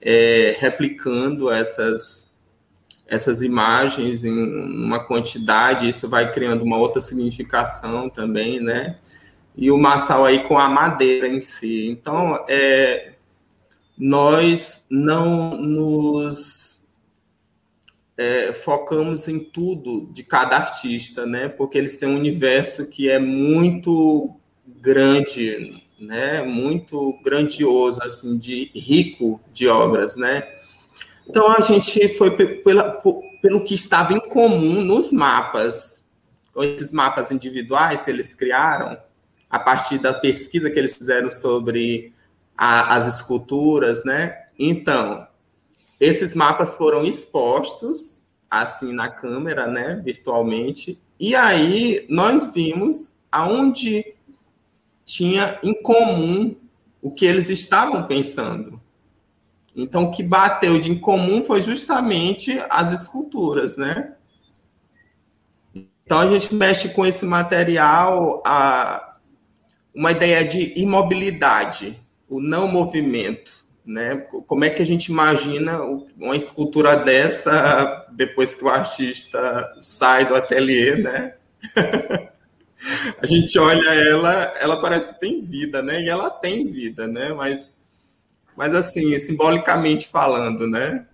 é, 0.00 0.56
replicando 0.58 1.50
essas 1.50 2.25
essas 3.06 3.40
imagens 3.42 4.24
em 4.24 4.32
uma 4.32 4.98
quantidade, 4.98 5.88
isso 5.88 6.08
vai 6.08 6.32
criando 6.32 6.62
uma 6.62 6.76
outra 6.76 7.00
significação 7.00 8.10
também, 8.10 8.60
né? 8.60 8.98
E 9.56 9.70
o 9.70 9.78
Marçal 9.78 10.24
aí 10.24 10.42
com 10.42 10.58
a 10.58 10.68
madeira 10.68 11.28
em 11.28 11.40
si. 11.40 11.88
Então, 11.88 12.44
é, 12.48 13.12
nós 13.96 14.84
não 14.90 15.56
nos 15.56 16.80
é, 18.16 18.52
focamos 18.52 19.28
em 19.28 19.38
tudo 19.38 20.08
de 20.12 20.22
cada 20.22 20.56
artista, 20.56 21.24
né? 21.24 21.48
Porque 21.48 21.78
eles 21.78 21.96
têm 21.96 22.08
um 22.08 22.16
universo 22.16 22.86
que 22.86 23.08
é 23.08 23.18
muito 23.18 24.34
grande, 24.66 25.82
né? 25.98 26.42
Muito 26.42 27.18
grandioso, 27.22 28.02
assim, 28.02 28.36
de 28.36 28.70
rico 28.74 29.40
de 29.52 29.68
obras, 29.68 30.16
né? 30.16 30.55
Então 31.28 31.50
a 31.50 31.60
gente 31.60 32.08
foi 32.10 32.30
pela, 32.30 33.02
pelo 33.42 33.64
que 33.64 33.74
estava 33.74 34.12
em 34.12 34.20
comum 34.28 34.80
nos 34.82 35.12
mapas, 35.12 36.04
esses 36.56 36.92
mapas 36.92 37.30
individuais 37.30 38.02
que 38.02 38.10
eles 38.10 38.32
criaram, 38.34 38.96
a 39.50 39.58
partir 39.58 39.98
da 39.98 40.14
pesquisa 40.14 40.70
que 40.70 40.78
eles 40.78 40.96
fizeram 40.96 41.28
sobre 41.28 42.12
a, 42.56 42.94
as 42.94 43.06
esculturas, 43.06 44.04
né? 44.04 44.36
Então, 44.58 45.26
esses 46.00 46.34
mapas 46.34 46.74
foram 46.74 47.04
expostos 47.04 48.22
assim 48.48 48.92
na 48.92 49.08
câmera, 49.08 49.66
né, 49.66 50.00
virtualmente, 50.04 50.98
e 51.18 51.34
aí 51.34 52.06
nós 52.08 52.48
vimos 52.48 53.10
aonde 53.30 54.14
tinha 55.04 55.58
em 55.62 55.74
comum 55.82 56.56
o 57.02 57.10
que 57.10 57.24
eles 57.24 57.50
estavam 57.50 58.06
pensando. 58.06 58.80
Então, 59.76 60.04
o 60.04 60.10
que 60.10 60.22
bateu 60.22 60.78
de 60.80 60.90
incomum 60.90 61.44
foi 61.44 61.60
justamente 61.60 62.58
as 62.70 62.92
esculturas, 62.92 63.76
né? 63.76 64.14
Então, 66.02 66.18
a 66.18 66.26
gente 66.26 66.54
mexe 66.54 66.88
com 66.88 67.04
esse 67.04 67.26
material, 67.26 68.42
a, 68.46 69.16
uma 69.94 70.12
ideia 70.12 70.42
de 70.42 70.72
imobilidade, 70.76 72.00
o 72.26 72.40
não 72.40 72.66
movimento, 72.68 73.66
né? 73.84 74.16
Como 74.46 74.64
é 74.64 74.70
que 74.70 74.82
a 74.82 74.86
gente 74.86 75.06
imagina 75.06 75.80
uma 76.18 76.34
escultura 76.34 76.96
dessa 76.96 78.06
depois 78.12 78.54
que 78.54 78.64
o 78.64 78.68
artista 78.68 79.74
sai 79.82 80.26
do 80.26 80.34
ateliê, 80.34 80.96
né? 80.96 81.34
a 83.20 83.26
gente 83.26 83.58
olha 83.58 83.88
ela, 83.90 84.54
ela 84.58 84.80
parece 84.80 85.12
que 85.12 85.20
tem 85.20 85.42
vida, 85.42 85.82
né? 85.82 86.02
E 86.02 86.08
ela 86.08 86.30
tem 86.30 86.66
vida, 86.66 87.06
né? 87.06 87.34
Mas 87.34 87.76
mas 88.56 88.74
assim, 88.74 89.18
simbolicamente 89.18 90.08
falando, 90.08 90.66
né? 90.66 91.06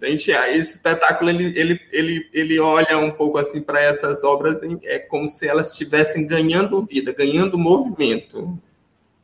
A 0.00 0.06
gente, 0.06 0.30
esse 0.30 0.74
espetáculo 0.74 1.28
ele, 1.28 1.58
ele, 1.58 1.80
ele, 1.92 2.30
ele 2.32 2.58
olha 2.60 2.96
um 2.98 3.10
pouco 3.10 3.36
assim 3.36 3.60
para 3.60 3.82
essas 3.82 4.24
obras, 4.24 4.60
é 4.84 4.98
como 4.98 5.28
se 5.28 5.46
elas 5.46 5.72
estivessem 5.72 6.26
ganhando 6.26 6.80
vida, 6.86 7.12
ganhando 7.12 7.58
movimento, 7.58 8.58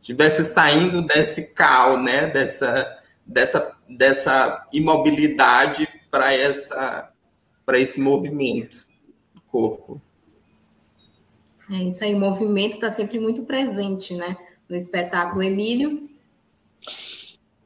estivesse 0.01 0.45
saindo 0.45 1.01
desse 1.03 1.55
caos, 1.55 2.03
né? 2.03 2.27
Dessa, 2.27 2.99
dessa, 3.25 3.77
dessa 3.89 4.67
imobilidade 4.73 5.89
para 6.11 6.35
essa 6.35 7.11
para 7.65 7.81
esse 7.81 8.01
movimento 8.01 8.87
do 9.35 9.41
corpo. 9.41 10.01
É 11.69 11.83
isso 11.83 12.05
aí, 12.05 12.15
o 12.15 12.19
movimento 12.19 12.75
está 12.75 12.91
sempre 12.91 13.19
muito 13.19 13.43
presente, 13.43 14.15
né? 14.15 14.37
No 14.69 14.77
espetáculo 14.77 15.43
Emílio, 15.43 16.09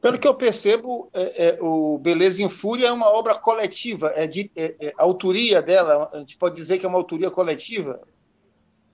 pelo 0.01 0.17
que 0.17 0.27
eu 0.27 0.33
percebo, 0.33 1.09
é, 1.13 1.49
é, 1.49 1.57
o 1.61 1.99
Beleza 1.99 2.41
em 2.41 2.49
Fúria 2.49 2.87
é 2.87 2.91
uma 2.91 3.07
obra 3.07 3.35
coletiva, 3.35 4.11
é 4.15 4.25
de 4.25 4.51
é, 4.55 4.75
é, 4.79 4.93
a 4.97 5.03
autoria 5.03 5.61
dela, 5.61 6.09
a 6.11 6.17
gente 6.17 6.37
pode 6.37 6.55
dizer 6.55 6.79
que 6.79 6.85
é 6.85 6.89
uma 6.89 6.97
autoria 6.97 7.29
coletiva. 7.29 8.01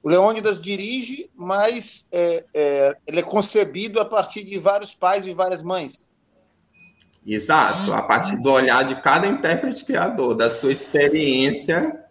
O 0.04 0.10
Leônidas 0.10 0.60
dirige, 0.60 1.32
mas 1.34 2.08
é, 2.12 2.44
é, 2.54 2.98
ele 3.08 3.22
é 3.22 3.24
concebido 3.24 4.02
a 4.02 4.06
partir 4.06 4.44
de 4.44 4.60
vários 4.60 4.94
pais 4.94 5.26
e 5.26 5.34
várias 5.34 5.64
mães. 5.64 6.12
Exato, 7.26 7.94
a 7.94 8.02
partir 8.02 8.42
do 8.42 8.52
olhar 8.52 8.84
de 8.84 9.02
cada 9.02 9.28
intérprete 9.28 9.84
criador, 9.86 10.36
da 10.36 10.52
sua 10.52 10.72
experiência. 10.72 12.06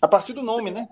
A 0.00 0.08
partir 0.08 0.32
do 0.32 0.42
nome, 0.42 0.70
né? 0.70 0.88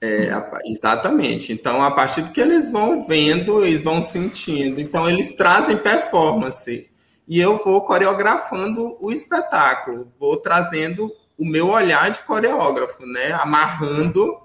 É, 0.00 0.30
exatamente. 0.64 1.52
Então, 1.52 1.82
a 1.82 1.90
partir 1.90 2.22
do 2.22 2.30
que 2.30 2.40
eles 2.40 2.70
vão 2.70 3.06
vendo, 3.06 3.64
eles 3.64 3.82
vão 3.82 4.02
sentindo. 4.02 4.80
Então, 4.80 5.08
eles 5.08 5.34
trazem 5.34 5.76
performance. 5.76 6.88
E 7.26 7.40
eu 7.40 7.56
vou 7.58 7.82
coreografando 7.82 8.96
o 9.00 9.12
espetáculo, 9.12 10.10
vou 10.18 10.36
trazendo 10.36 11.12
o 11.36 11.44
meu 11.44 11.68
olhar 11.68 12.10
de 12.10 12.22
coreógrafo, 12.22 13.04
né? 13.04 13.32
Amarrando, 13.32 14.40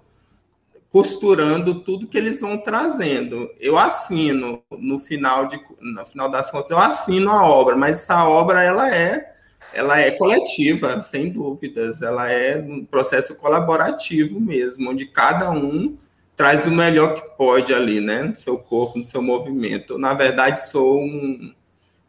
costurando 0.89 1.81
tudo 1.81 2.07
que 2.07 2.17
eles 2.17 2.41
vão 2.41 2.57
trazendo. 2.57 3.49
Eu 3.59 3.77
assino 3.77 4.61
no 4.71 4.99
final 4.99 5.47
de 5.47 5.59
no 5.79 6.05
final 6.05 6.29
das 6.29 6.51
contas, 6.51 6.71
eu 6.71 6.77
assino 6.77 7.31
a 7.31 7.47
obra, 7.47 7.75
mas 7.75 8.01
essa 8.01 8.27
obra 8.27 8.61
ela 8.61 8.93
é 8.93 9.32
ela 9.73 9.99
é 9.99 10.11
coletiva, 10.11 11.01
sem 11.01 11.29
dúvidas. 11.29 12.01
Ela 12.01 12.31
é 12.31 12.57
um 12.57 12.85
processo 12.85 13.35
colaborativo 13.37 14.39
mesmo, 14.39 14.89
onde 14.89 15.05
cada 15.05 15.51
um 15.51 15.97
traz 16.35 16.65
o 16.65 16.71
melhor 16.71 17.15
que 17.15 17.37
pode 17.37 17.73
ali, 17.73 17.99
né, 17.99 18.23
no 18.23 18.35
seu 18.35 18.57
corpo, 18.57 18.97
no 18.97 19.05
seu 19.05 19.21
movimento. 19.21 19.93
Eu, 19.93 19.99
na 19.99 20.13
verdade, 20.13 20.67
sou 20.67 20.99
um, 20.99 21.53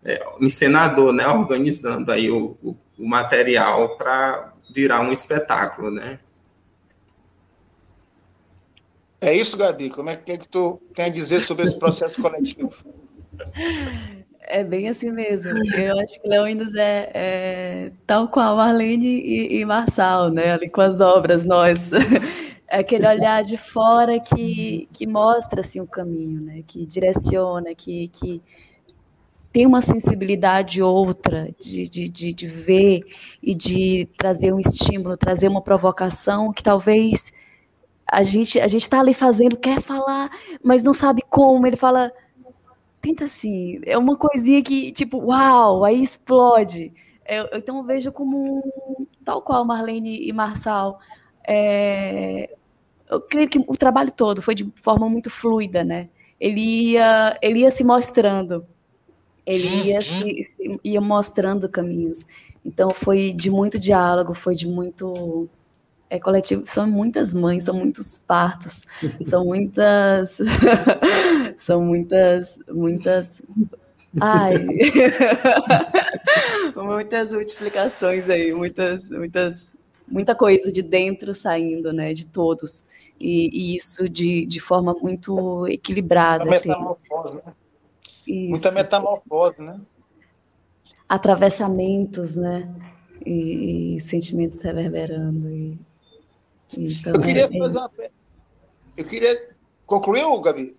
é, 0.05 0.25
um 0.41 0.47
encenador, 0.47 1.13
né, 1.13 1.27
organizando 1.27 2.11
aí 2.11 2.31
o, 2.31 2.57
o, 2.63 2.77
o 2.99 3.07
material 3.07 3.97
para 3.97 4.55
virar 4.73 5.01
um 5.01 5.13
espetáculo, 5.13 5.91
né. 5.91 6.21
É 9.21 9.35
isso, 9.35 9.57
Gabi. 9.57 9.89
Como 9.89 10.11
é 10.11 10.17
que, 10.17 10.33
é 10.33 10.37
que 10.39 10.49
tu 10.49 10.81
tem 10.95 11.07
a 11.07 11.09
dizer 11.09 11.41
sobre 11.41 11.65
esse 11.65 11.79
processo 11.79 12.21
coletivo? 12.21 12.71
É 14.47 14.63
bem 14.63 14.89
assim 14.89 15.11
mesmo. 15.11 15.53
Eu 15.75 15.99
acho 15.99 16.21
que 16.21 16.29
Leônidas 16.29 16.75
é, 16.75 17.11
é 17.15 17.93
tal 18.07 18.29
qual 18.29 18.57
Marlene 18.57 19.07
e, 19.07 19.61
e 19.61 19.65
Marçal, 19.65 20.31
né? 20.31 20.53
Ali 20.53 20.69
com 20.69 20.81
as 20.81 21.01
obras, 21.01 21.45
nós. 21.45 21.91
É 22.67 22.79
aquele 22.79 23.07
olhar 23.07 23.43
de 23.43 23.57
fora 23.57 24.19
que, 24.19 24.89
que 24.93 25.07
mostra 25.07 25.61
assim, 25.61 25.81
o 25.81 25.87
caminho, 25.87 26.41
né? 26.41 26.65
que 26.67 26.85
direciona, 26.87 27.75
que, 27.75 28.09
que 28.09 28.43
tem 29.53 29.67
uma 29.67 29.81
sensibilidade 29.81 30.83
outra 30.83 31.55
de, 31.61 31.89
de, 31.89 32.09
de, 32.09 32.33
de 32.33 32.47
ver 32.49 33.03
e 33.41 33.55
de 33.55 34.09
trazer 34.17 34.53
um 34.53 34.59
estímulo, 34.59 35.17
trazer 35.17 35.47
uma 35.47 35.63
provocação 35.63 36.53
que 36.53 36.63
talvez 36.63 37.33
a 38.11 38.23
gente 38.25 38.59
a 38.61 38.67
gente 38.67 38.83
está 38.83 38.99
ali 38.99 39.15
fazendo, 39.15 39.57
quer 39.57 39.81
falar, 39.81 40.31
mas 40.63 40.83
não 40.83 40.93
sabe 40.93 41.23
como. 41.31 41.67
Ele 41.67 41.77
fala, 41.77 42.11
tenta 43.05 43.25
assim, 43.25 43.81
é 43.85 43.99
uma 43.99 44.17
coisinha 44.17 44.63
que, 44.63 44.91
tipo, 44.91 45.19
uau, 45.19 45.85
aí 45.85 46.03
explode. 46.03 46.91
Eu, 47.27 47.49
então 47.53 47.77
eu 47.77 47.85
vejo 47.85 48.11
como 48.11 48.63
tal 49.23 49.43
qual 49.43 49.65
Marlene 49.65 50.27
e 50.27 50.33
Marçal. 50.33 50.99
É, 51.47 52.57
eu 53.11 53.21
creio 53.21 53.49
que 53.49 53.59
o 53.59 53.77
trabalho 53.77 54.11
todo 54.11 54.41
foi 54.41 54.55
de 54.55 54.73
forma 54.83 55.07
muito 55.09 55.29
fluida, 55.29 55.85
né? 55.85 56.09
Ele 56.41 56.93
ia, 56.93 57.39
ele 57.43 57.61
ia 57.61 57.71
se 57.71 57.85
mostrando, 57.85 58.67
ele 59.45 59.89
ia, 59.89 60.01
se, 60.01 60.43
se, 60.43 60.81
ia 60.83 61.01
mostrando 61.01 61.69
caminhos. 61.69 62.27
Então 62.65 62.91
foi 62.91 63.35
de 63.35 63.51
muito 63.51 63.79
diálogo, 63.79 64.33
foi 64.33 64.55
de 64.55 64.67
muito 64.67 65.47
é 66.15 66.21
coletivo, 66.21 66.63
são 66.65 66.87
muitas 66.87 67.35
mães, 67.35 67.65
são 67.65 67.75
muitos 67.75 68.19
partos, 68.19 68.87
são 69.25 69.45
muitas, 69.45 70.39
são 71.59 71.83
muitas, 71.83 72.61
muitas, 72.69 73.43
ai, 74.21 74.55
muitas 76.77 77.33
multiplicações 77.33 78.31
aí, 78.31 78.55
muitas, 78.55 79.11
muitas, 79.11 79.73
muita 80.07 80.37
coisa 80.37 80.71
de 80.71 80.83
dentro 80.83 81.35
saindo, 81.35 81.93
né, 81.93 82.15
de 82.15 82.27
todos, 82.27 82.85
e, 83.19 83.51
e 83.53 83.77
isso 83.77 84.09
de, 84.09 84.47
de 84.47 84.61
forma 84.61 84.95
muito 84.95 85.67
equilibrada. 85.67 86.45
Muita 86.45 86.69
metamorfose, 86.69 87.35
né? 87.35 87.55
Isso. 88.27 88.51
Muita 88.51 88.71
metamorfose, 88.71 89.61
né? 89.61 89.81
Atravessamentos, 91.09 92.37
né? 92.37 92.73
E, 93.25 93.97
e 93.97 94.01
sentimentos 94.01 94.61
reverberando 94.61 95.49
e 95.49 95.79
então, 96.77 97.13
eu 97.15 97.21
queria 97.21 97.45
é 97.45 97.47
uma... 97.47 97.91
Eu 98.97 99.05
queria. 99.05 99.55
Concluiu, 99.87 100.41
Gabi? 100.41 100.77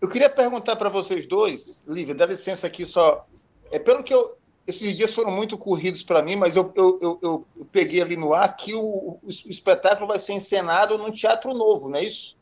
Eu 0.00 0.08
queria 0.08 0.28
perguntar 0.28 0.76
para 0.76 0.88
vocês 0.88 1.26
dois, 1.26 1.82
Lívia, 1.86 2.14
dá 2.14 2.26
licença 2.26 2.66
aqui 2.66 2.84
só. 2.84 3.26
É 3.70 3.78
pelo 3.78 4.02
que 4.02 4.14
eu. 4.14 4.36
Esses 4.66 4.96
dias 4.96 5.14
foram 5.14 5.30
muito 5.30 5.56
corridos 5.56 6.02
para 6.02 6.22
mim, 6.22 6.34
mas 6.34 6.56
eu, 6.56 6.72
eu, 6.74 6.98
eu, 7.00 7.18
eu, 7.22 7.66
peguei 7.70 8.02
ali 8.02 8.16
no 8.16 8.34
ar 8.34 8.56
que 8.56 8.74
o, 8.74 8.80
o, 8.80 9.20
o 9.22 9.28
espetáculo 9.28 10.08
vai 10.08 10.18
ser 10.18 10.32
encenado 10.32 10.98
num 10.98 11.12
teatro 11.12 11.54
novo, 11.54 11.88
não 11.88 11.98
é 11.98 12.04
isso? 12.04 12.36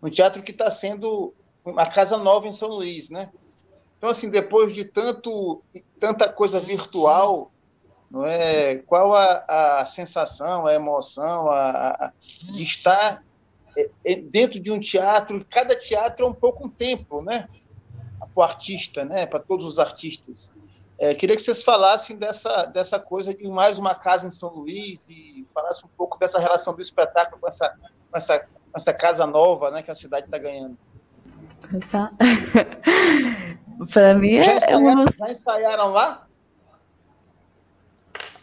Um 0.00 0.08
teatro 0.08 0.44
que 0.44 0.52
está 0.52 0.70
sendo 0.70 1.34
uma 1.64 1.84
casa 1.86 2.16
nova 2.16 2.46
em 2.46 2.52
São 2.52 2.68
Luís, 2.68 3.10
né? 3.10 3.32
Então, 3.98 4.08
assim, 4.08 4.30
depois 4.30 4.72
de 4.72 4.84
tanto, 4.84 5.60
tanta 5.98 6.32
coisa 6.32 6.60
virtual, 6.60 7.50
não 8.10 8.24
é? 8.24 8.76
Qual 8.78 9.14
a, 9.14 9.80
a 9.80 9.86
sensação, 9.86 10.66
a 10.66 10.74
emoção 10.74 11.50
a, 11.50 11.88
a, 11.88 12.12
de 12.52 12.62
estar 12.62 13.22
é, 13.76 13.90
é, 14.04 14.16
dentro 14.16 14.60
de 14.60 14.70
um 14.70 14.78
teatro? 14.78 15.44
Cada 15.50 15.76
teatro 15.76 16.26
é 16.26 16.28
um 16.28 16.34
pouco 16.34 16.66
um 16.66 16.70
tempo, 16.70 17.20
né? 17.22 17.48
Para 18.18 18.28
o 18.34 18.42
artista, 18.42 19.04
né? 19.04 19.26
Para 19.26 19.40
todos 19.40 19.66
os 19.66 19.78
artistas. 19.78 20.52
É, 20.98 21.14
queria 21.14 21.36
que 21.36 21.42
vocês 21.42 21.62
falassem 21.62 22.16
dessa, 22.16 22.64
dessa 22.66 22.98
coisa 22.98 23.34
de 23.34 23.46
mais 23.48 23.78
uma 23.78 23.94
casa 23.94 24.26
em 24.26 24.30
São 24.30 24.50
Luís 24.50 25.08
e 25.10 25.46
falassem 25.52 25.84
um 25.84 25.96
pouco 25.96 26.18
dessa 26.18 26.38
relação 26.38 26.74
do 26.74 26.80
espetáculo 26.80 27.38
com 27.38 27.48
essa, 27.48 27.68
com 28.10 28.16
essa, 28.16 28.40
com 28.40 28.72
essa 28.74 28.94
casa 28.94 29.26
nova 29.26 29.70
né, 29.70 29.82
que 29.82 29.90
a 29.90 29.94
cidade 29.94 30.24
está 30.24 30.38
ganhando. 30.38 30.76
Para 33.92 34.14
mim 34.14 34.36
é, 34.36 34.42
já, 34.42 34.52
é 34.52 34.76
uma... 34.76 35.06
já 35.10 35.30
ensaiaram 35.30 35.90
lá? 35.90 36.25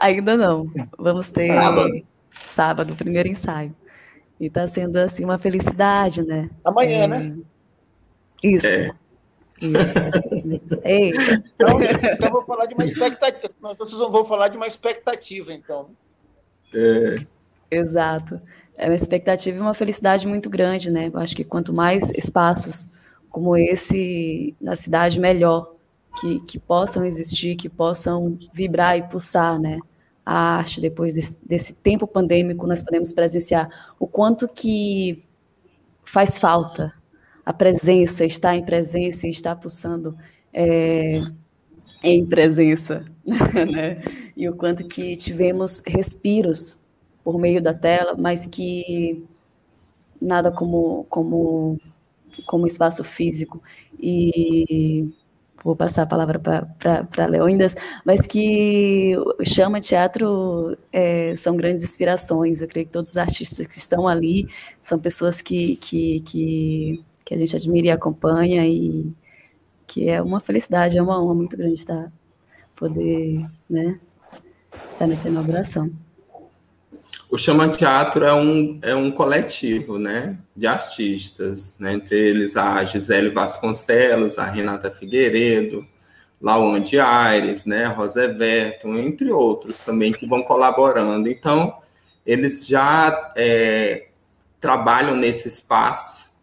Ainda 0.04 0.36
não. 0.36 0.70
Vamos 0.98 1.32
ter 1.32 1.48
sábado, 1.48 2.04
sábado 2.46 2.96
primeiro 2.96 3.30
ensaio. 3.30 3.74
E 4.38 4.48
está 4.48 4.68
sendo 4.68 4.98
assim 4.98 5.24
uma 5.24 5.39
felicidade, 5.39 6.22
né? 6.22 6.50
Amanhã, 6.66 7.04
é... 7.04 7.08
né? 7.08 7.38
Isso. 8.44 8.68
É. 8.68 8.92
Isso. 9.62 10.82
Ei. 10.84 11.12
Então, 11.56 11.82
então, 11.82 12.32
vou 12.32 12.44
falar 12.44 12.66
de 12.66 12.74
uma 12.74 12.84
expectativa. 12.84 13.54
Vocês 13.78 13.98
vão 13.98 14.26
falar 14.26 14.50
de 14.50 14.58
uma 14.58 14.68
expectativa, 14.68 15.54
então. 15.54 15.92
É. 16.76 17.26
Exato. 17.72 18.42
É 18.78 18.88
uma 18.88 18.96
expectativa 18.96 19.58
e 19.58 19.62
uma 19.62 19.74
felicidade 19.74 20.28
muito 20.28 20.50
grande, 20.50 20.92
né? 20.92 21.10
Eu 21.13 21.20
acho 21.20 21.34
que 21.34 21.46
quanto 21.46 21.72
mais 21.72 22.12
espaços 22.12 22.89
como 23.30 23.56
esse 23.56 24.54
na 24.60 24.76
cidade, 24.76 25.18
melhor. 25.18 25.72
Que, 26.20 26.42
que 26.42 26.60
possam 26.60 27.04
existir, 27.06 27.56
que 27.56 27.68
possam 27.70 28.38
vibrar 28.54 28.98
e 28.98 29.04
pulsar, 29.04 29.60
né? 29.60 29.80
A 30.26 30.58
arte, 30.58 30.80
depois 30.80 31.16
desse, 31.16 31.38
desse 31.46 31.74
tempo 31.74 32.08
pandêmico, 32.08 32.66
nós 32.66 32.82
podemos 32.82 33.12
presenciar 33.12 33.70
o 34.00 34.08
quanto 34.08 34.48
que 34.48 35.24
faz 36.06 36.38
falta 36.38 36.94
a 37.46 37.52
presença, 37.52 38.24
estar 38.24 38.56
em 38.56 38.64
presença 38.64 39.28
e 39.28 39.32
estar 39.32 39.56
pulsando 39.56 40.18
é, 40.54 41.20
em 42.02 42.26
presença, 42.26 43.06
né? 43.26 44.02
E 44.36 44.48
o 44.48 44.56
quanto 44.56 44.88
que 44.88 45.16
tivemos 45.18 45.82
respiros 45.86 46.78
por 47.24 47.40
meio 47.40 47.62
da 47.62 47.74
tela, 47.74 48.16
mas 48.18 48.46
que 48.46 49.24
nada 50.22 50.52
como 50.52 51.06
como 51.10 51.80
como 52.46 52.68
espaço 52.68 53.04
físico. 53.04 53.62
E 54.00 55.10
vou 55.63 55.76
passar 55.76 56.04
a 56.04 56.06
palavra 56.06 56.39
para 56.39 57.26
Leônidas, 57.26 57.76
mas 58.06 58.28
que 58.28 59.15
chama 59.45 59.80
teatro 59.80 60.78
é, 60.91 61.36
são 61.36 61.56
grandes 61.56 61.84
inspirações. 61.84 62.62
Eu 62.62 62.67
creio 62.67 62.86
que 62.86 62.91
todos 62.91 63.12
os 63.12 63.17
artistas 63.17 63.65
que 63.67 63.78
estão 63.78 64.08
ali 64.08 64.47
são 64.82 64.99
pessoas 64.99 65.41
que, 65.41 65.76
que, 65.78 66.19
que 66.21 67.04
que 67.26 67.34
a 67.34 67.38
gente 67.38 67.56
admira 67.56 67.88
e 67.88 67.91
acompanha 67.91 68.67
e 68.67 69.13
que 69.88 70.10
é 70.10 70.21
uma 70.21 70.39
felicidade, 70.39 70.97
é 70.97 71.02
uma 71.02 71.21
honra 71.21 71.36
muito 71.36 71.58
grande 71.58 71.73
estar 71.73 72.12
poder, 72.76 73.45
né, 73.69 73.99
estar 74.88 75.08
nessa 75.08 75.30
inauguração. 75.30 75.91
O 77.34 77.38
Chama 77.39 77.67
Teatro 77.67 78.24
é 78.24 78.34
um, 78.36 78.80
é 78.84 78.93
um 78.93 79.10
coletivo, 79.10 79.98
né, 79.98 80.38
de 80.56 80.67
artistas, 80.67 81.76
né, 81.80 81.93
entre 81.93 82.15
eles 82.15 82.56
a 82.56 82.86
Gisele 82.86 83.32
Vasconcelos, 83.32 84.38
a 84.38 84.46
Renata 84.46 84.91
Figueiredo, 84.91 85.84
Laonde 86.39 87.00
Aires, 87.00 87.65
né, 87.65 87.86
Rosa 87.86 88.26
Everton, 88.26 88.96
entre 88.98 89.32
outros 89.32 89.84
também 89.84 90.13
que 90.13 90.28
vão 90.28 90.43
colaborando. 90.43 91.28
Então, 91.28 91.76
eles 92.24 92.67
já 92.67 93.34
é, 93.36 94.10
trabalham 94.60 95.15
nesse 95.15 95.48
espaço 95.48 96.39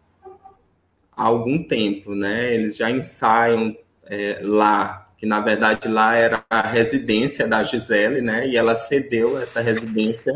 há 1.15 1.23
algum 1.23 1.63
tempo, 1.63 2.13
né? 2.13 2.53
Eles 2.53 2.75
já 2.75 2.91
ensaiam 2.91 3.73
é, 4.07 4.41
lá, 4.41 5.09
que 5.17 5.25
na 5.25 5.39
verdade 5.39 5.87
lá 5.87 6.17
era 6.17 6.43
a 6.49 6.61
residência 6.61 7.47
da 7.47 7.63
Gisele, 7.63 8.19
né? 8.19 8.45
E 8.45 8.57
ela 8.57 8.75
cedeu 8.75 9.37
essa 9.37 9.61
residência 9.61 10.33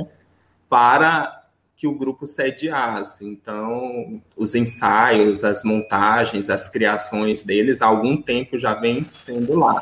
para 0.76 1.42
que 1.78 1.88
o 1.88 1.98
grupo 1.98 2.26
sediasse. 2.26 3.26
Então, 3.26 4.22
os 4.36 4.56
ensaios, 4.56 5.42
as 5.42 5.64
montagens, 5.64 6.50
as 6.50 6.68
criações 6.68 7.44
deles, 7.44 7.82
há 7.82 7.86
algum 7.86 8.22
tempo 8.22 8.60
já 8.60 8.74
vem 8.74 9.08
sendo 9.08 9.56
lá. 9.56 9.82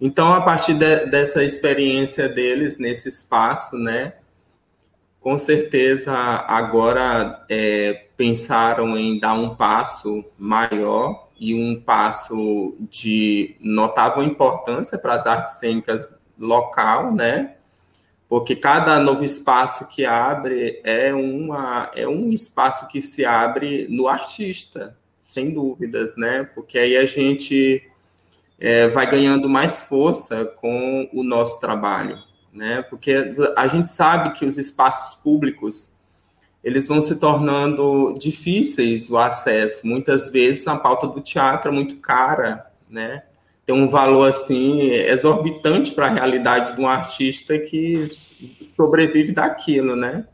Então, 0.00 0.32
a 0.32 0.40
partir 0.40 0.74
de, 0.74 1.06
dessa 1.06 1.42
experiência 1.42 2.28
deles 2.28 2.78
nesse 2.78 3.08
espaço, 3.08 3.76
né, 3.76 4.12
com 5.20 5.36
certeza 5.36 6.12
agora 6.12 7.44
é, 7.48 8.06
pensaram 8.16 8.96
em 8.96 9.18
dar 9.18 9.34
um 9.34 9.56
passo 9.56 10.24
maior 10.38 11.26
e 11.40 11.56
um 11.56 11.80
passo 11.80 12.76
de 12.88 13.56
notável 13.58 14.22
importância 14.22 14.96
para 14.96 15.14
as 15.14 15.26
artes 15.26 15.56
cênicas 15.56 16.14
local, 16.38 17.12
né? 17.12 17.56
Porque 18.32 18.56
cada 18.56 18.98
novo 18.98 19.24
espaço 19.24 19.88
que 19.88 20.06
abre 20.06 20.80
é, 20.84 21.12
uma, 21.12 21.90
é 21.94 22.08
um 22.08 22.32
espaço 22.32 22.88
que 22.88 23.02
se 23.02 23.24
abre 23.24 23.86
no 23.90 24.08
artista, 24.08 24.96
sem 25.26 25.50
dúvidas, 25.50 26.16
né? 26.16 26.44
Porque 26.54 26.78
aí 26.78 26.96
a 26.96 27.04
gente 27.04 27.82
é, 28.58 28.88
vai 28.88 29.10
ganhando 29.10 29.48
mais 29.48 29.84
força 29.84 30.46
com 30.46 31.10
o 31.12 31.22
nosso 31.22 31.60
trabalho 31.60 32.18
né? 32.52 32.82
Porque 32.82 33.34
a 33.56 33.66
gente 33.66 33.88
sabe 33.88 34.32
que 34.38 34.44
os 34.44 34.58
espaços 34.58 35.14
públicos 35.14 35.90
eles 36.62 36.86
vão 36.86 37.02
se 37.02 37.16
tornando 37.16 38.14
difíceis 38.18 39.10
o 39.10 39.18
acesso. 39.18 39.86
Muitas 39.86 40.30
vezes 40.30 40.66
a 40.68 40.76
pauta 40.76 41.08
do 41.08 41.20
teatro 41.20 41.70
é 41.70 41.74
muito 41.74 41.96
cara, 41.96 42.70
né? 42.88 43.24
Tem 43.64 43.74
um 43.74 43.88
valor 43.88 44.28
assim 44.28 44.90
exorbitante 44.90 45.92
para 45.92 46.06
a 46.06 46.10
realidade 46.10 46.74
de 46.74 46.80
um 46.80 46.88
artista 46.88 47.58
que 47.58 48.08
sobrevive 48.74 49.32
daquilo, 49.32 49.94
né? 49.94 50.26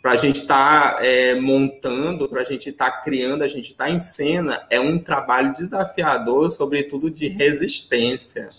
Para 0.00 0.12
a 0.12 0.16
gente 0.16 0.42
estar 0.42 0.96
tá, 0.96 1.04
é, 1.04 1.34
montando, 1.34 2.28
para 2.28 2.40
a 2.40 2.44
gente 2.44 2.70
estar 2.70 2.90
tá 2.90 3.02
criando, 3.02 3.42
a 3.42 3.48
gente 3.48 3.72
estar 3.72 3.86
tá 3.86 3.90
em 3.90 4.00
cena, 4.00 4.66
é 4.70 4.80
um 4.80 4.98
trabalho 4.98 5.52
desafiador, 5.52 6.50
sobretudo 6.50 7.10
de 7.10 7.28
resistência. 7.28 8.50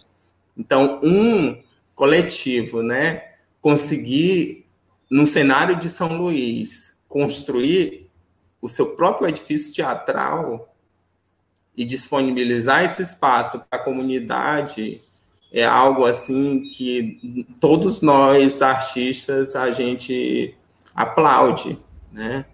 Então, 0.55 0.99
um 1.01 1.57
coletivo, 1.95 2.83
né? 2.83 3.23
Conseguir, 3.59 4.67
no 5.09 5.25
cenário 5.25 5.77
de 5.77 5.89
São 5.89 6.15
Luís, 6.15 7.01
construir 7.07 8.09
o 8.61 8.69
seu 8.69 8.95
próprio 8.95 9.27
edifício 9.27 9.73
teatral 9.73 10.73
e 11.75 11.85
disponibilizar 11.85 12.83
esse 12.83 13.01
espaço 13.01 13.59
para 13.69 13.79
a 13.79 13.83
comunidade 13.83 15.01
é 15.51 15.65
algo 15.65 16.05
assim 16.05 16.61
que 16.61 17.47
todos 17.59 18.01
nós 18.01 18.61
artistas 18.61 19.55
a 19.55 19.71
gente 19.71 20.55
aplaude, 20.93 21.79
né? 22.11 22.45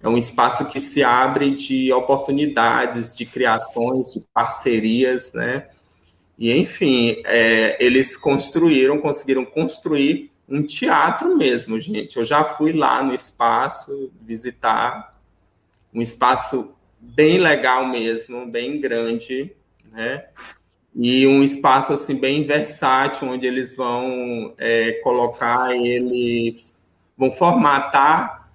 É 0.00 0.08
um 0.08 0.16
espaço 0.16 0.64
que 0.66 0.78
se 0.78 1.02
abre 1.02 1.50
de 1.50 1.92
oportunidades, 1.92 3.16
de 3.16 3.26
criações, 3.26 4.14
de 4.14 4.24
parcerias, 4.32 5.32
né? 5.32 5.68
E, 6.38 6.52
enfim, 6.52 7.20
é, 7.24 7.76
eles 7.84 8.16
construíram, 8.16 8.98
conseguiram 8.98 9.44
construir 9.44 10.30
um 10.48 10.62
teatro 10.62 11.36
mesmo, 11.36 11.80
gente. 11.80 12.16
Eu 12.16 12.24
já 12.24 12.44
fui 12.44 12.72
lá 12.72 13.02
no 13.02 13.12
espaço 13.12 14.12
visitar, 14.22 15.18
um 15.92 16.00
espaço 16.00 16.74
bem 17.00 17.38
legal 17.38 17.86
mesmo, 17.86 18.46
bem 18.46 18.80
grande, 18.80 19.54
né? 19.92 20.26
E 20.94 21.26
um 21.26 21.42
espaço 21.44 21.92
assim 21.92 22.16
bem 22.16 22.44
versátil, 22.44 23.28
onde 23.28 23.46
eles 23.46 23.76
vão 23.76 24.54
é, 24.58 24.92
colocar 25.02 25.74
eles 25.76 26.74
vão 27.16 27.30
formatar 27.32 28.50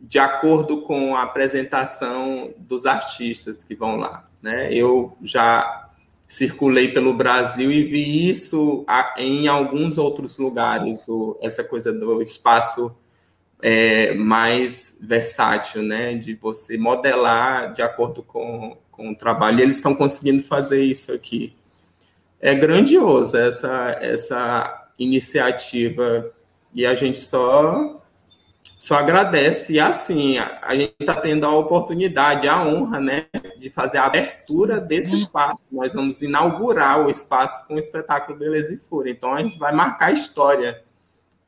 de 0.00 0.18
acordo 0.18 0.82
com 0.82 1.16
a 1.16 1.22
apresentação 1.22 2.52
dos 2.58 2.86
artistas 2.86 3.64
que 3.64 3.74
vão 3.74 3.96
lá, 3.96 4.28
né? 4.42 4.72
Eu 4.72 5.16
já 5.22 5.88
circulei 6.28 6.92
pelo 6.92 7.14
Brasil 7.14 7.70
e 7.70 7.84
vi 7.84 8.28
isso 8.28 8.84
em 9.16 9.46
alguns 9.46 9.98
outros 9.98 10.36
lugares, 10.38 11.06
essa 11.40 11.62
coisa 11.62 11.92
do 11.92 12.20
espaço 12.22 12.94
é, 13.66 14.12
mais 14.12 14.98
versátil, 15.00 15.82
né, 15.82 16.14
de 16.16 16.34
você 16.34 16.76
modelar 16.76 17.72
de 17.72 17.80
acordo 17.80 18.22
com, 18.22 18.76
com 18.92 19.12
o 19.12 19.16
trabalho. 19.16 19.58
E 19.58 19.62
eles 19.62 19.76
estão 19.76 19.94
conseguindo 19.94 20.42
fazer 20.42 20.82
isso 20.82 21.10
aqui. 21.10 21.56
É 22.38 22.54
grandioso 22.54 23.38
essa, 23.38 23.96
essa 24.02 24.90
iniciativa 24.98 26.30
e 26.74 26.84
a 26.84 26.94
gente 26.94 27.18
só 27.18 28.02
só 28.78 28.96
agradece. 28.96 29.72
E 29.72 29.80
assim, 29.80 30.36
a, 30.36 30.60
a 30.62 30.74
gente 30.74 30.94
está 31.00 31.14
tendo 31.14 31.46
a 31.46 31.56
oportunidade, 31.56 32.46
a 32.46 32.66
honra, 32.66 33.00
né, 33.00 33.24
de 33.58 33.70
fazer 33.70 33.96
a 33.96 34.04
abertura 34.04 34.78
desse 34.78 35.12
uhum. 35.12 35.16
espaço. 35.22 35.62
Nós 35.72 35.94
vamos 35.94 36.20
inaugurar 36.20 37.00
o 37.00 37.08
espaço 37.08 37.66
com 37.66 37.76
o 37.76 37.78
espetáculo 37.78 38.38
Beleza 38.38 38.74
e 38.74 38.76
Fúria. 38.76 39.10
Então, 39.10 39.32
a 39.32 39.42
gente 39.42 39.58
vai 39.58 39.72
marcar 39.72 40.08
a 40.08 40.12
história 40.12 40.84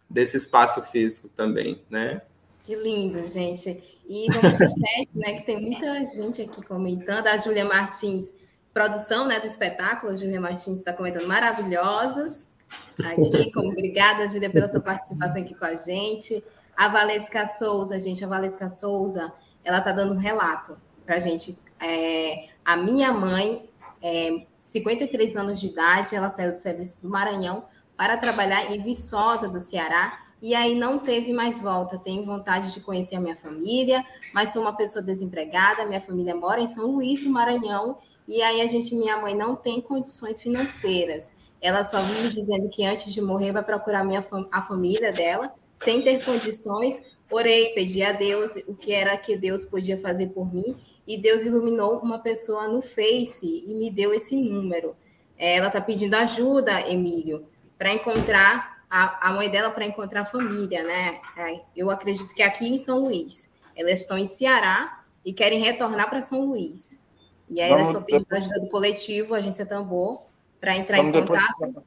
desse 0.08 0.36
espaço 0.36 0.82
físico 0.82 1.28
também, 1.28 1.82
né? 1.90 2.22
Que 2.62 2.74
lindo, 2.74 3.26
gente. 3.28 3.82
E 4.08 4.26
vamos 4.32 4.56
pro 4.58 4.68
chat, 4.68 5.08
né, 5.14 5.34
que 5.34 5.46
tem 5.46 5.60
muita 5.60 6.04
gente 6.04 6.42
aqui 6.42 6.64
comentando. 6.64 7.26
A 7.26 7.36
Júlia 7.36 7.64
Martins, 7.64 8.32
produção 8.72 9.26
né, 9.26 9.40
do 9.40 9.46
espetáculo, 9.46 10.12
a 10.12 10.16
Júlia 10.16 10.40
Martins 10.40 10.78
está 10.78 10.92
comentando 10.92 11.26
maravilhosos 11.26 12.50
aqui. 12.98 13.50
Como, 13.54 13.70
obrigada, 13.70 14.26
Júlia, 14.28 14.50
pela 14.50 14.68
sua 14.68 14.80
participação 14.80 15.40
aqui 15.40 15.54
com 15.54 15.64
a 15.64 15.74
gente. 15.74 16.42
A 16.76 16.88
Valesca 16.88 17.46
Souza, 17.46 17.98
gente, 17.98 18.24
a 18.24 18.28
Valesca 18.28 18.68
Souza, 18.68 19.32
ela 19.64 19.78
está 19.78 19.92
dando 19.92 20.12
um 20.12 20.18
relato 20.18 20.76
para 21.04 21.16
a 21.16 21.20
gente. 21.20 21.58
É, 21.80 22.48
a 22.64 22.76
minha 22.76 23.12
mãe, 23.12 23.68
é, 24.02 24.40
53 24.58 25.36
anos 25.36 25.60
de 25.60 25.68
idade, 25.68 26.14
ela 26.14 26.30
saiu 26.30 26.52
do 26.52 26.58
serviço 26.58 27.00
do 27.00 27.08
Maranhão 27.08 27.64
para 27.96 28.16
trabalhar 28.16 28.70
em 28.72 28.80
Viçosa, 28.80 29.48
do 29.48 29.60
Ceará, 29.60 30.26
e 30.40 30.54
aí 30.54 30.74
não 30.74 30.98
teve 30.98 31.32
mais 31.32 31.60
volta. 31.60 31.98
Tenho 31.98 32.22
vontade 32.24 32.72
de 32.72 32.80
conhecer 32.80 33.16
a 33.16 33.20
minha 33.20 33.36
família, 33.36 34.04
mas 34.34 34.52
sou 34.52 34.62
uma 34.62 34.76
pessoa 34.76 35.02
desempregada, 35.02 35.86
minha 35.86 36.00
família 36.00 36.34
mora 36.34 36.60
em 36.60 36.66
São 36.66 36.86
Luís, 36.92 37.22
do 37.22 37.30
Maranhão, 37.30 37.96
e 38.28 38.42
aí 38.42 38.60
a 38.60 38.66
gente, 38.66 38.94
minha 38.94 39.16
mãe 39.16 39.34
não 39.34 39.56
tem 39.56 39.80
condições 39.80 40.42
financeiras. 40.42 41.32
Ela 41.60 41.84
só 41.84 42.02
vive 42.02 42.28
dizendo 42.28 42.68
que 42.68 42.84
antes 42.84 43.12
de 43.12 43.20
morrer 43.20 43.52
vai 43.52 43.62
procurar 43.62 44.04
minha, 44.04 44.24
a 44.52 44.60
família 44.60 45.12
dela, 45.12 45.54
sem 45.74 46.02
ter 46.02 46.24
condições. 46.24 47.02
Orei, 47.30 47.72
pedi 47.74 48.02
a 48.02 48.12
Deus 48.12 48.56
o 48.66 48.74
que 48.74 48.92
era 48.92 49.16
que 49.16 49.36
Deus 49.36 49.64
podia 49.64 49.96
fazer 49.98 50.28
por 50.28 50.52
mim, 50.52 50.76
e 51.06 51.16
Deus 51.16 51.46
iluminou 51.46 51.98
uma 52.00 52.18
pessoa 52.18 52.68
no 52.68 52.82
Face 52.82 53.64
e 53.66 53.74
me 53.74 53.90
deu 53.90 54.12
esse 54.12 54.36
número. 54.36 54.94
Ela 55.38 55.68
está 55.68 55.80
pedindo 55.80 56.14
ajuda, 56.14 56.80
Emílio, 56.88 57.46
para 57.78 57.92
encontrar 57.92 58.82
a, 58.90 59.28
a, 59.28 59.32
mãe 59.32 59.48
dela, 59.48 59.70
para 59.70 59.84
encontrar 59.84 60.22
a 60.22 60.24
família, 60.24 60.84
né? 60.84 61.20
É, 61.36 61.60
eu 61.76 61.90
acredito 61.90 62.34
que 62.34 62.42
aqui 62.42 62.66
em 62.66 62.78
São 62.78 63.00
Luís. 63.00 63.54
Elas 63.74 64.00
estão 64.00 64.16
em 64.16 64.26
Ceará 64.26 65.04
e 65.24 65.32
querem 65.32 65.60
retornar 65.60 66.08
para 66.08 66.22
São 66.22 66.46
Luís. 66.46 67.00
E 67.48 67.60
aí 67.60 67.68
Vamos 67.68 67.88
elas 67.88 67.88
estão 67.88 68.02
pedindo 68.02 68.34
ajuda 68.34 68.60
do 68.60 68.68
coletivo, 68.68 69.34
Agência 69.34 69.66
Tambor, 69.66 70.22
para 70.60 70.76
entrar 70.76 70.98
Vamos 70.98 71.14
em 71.14 71.20
contato. 71.20 71.84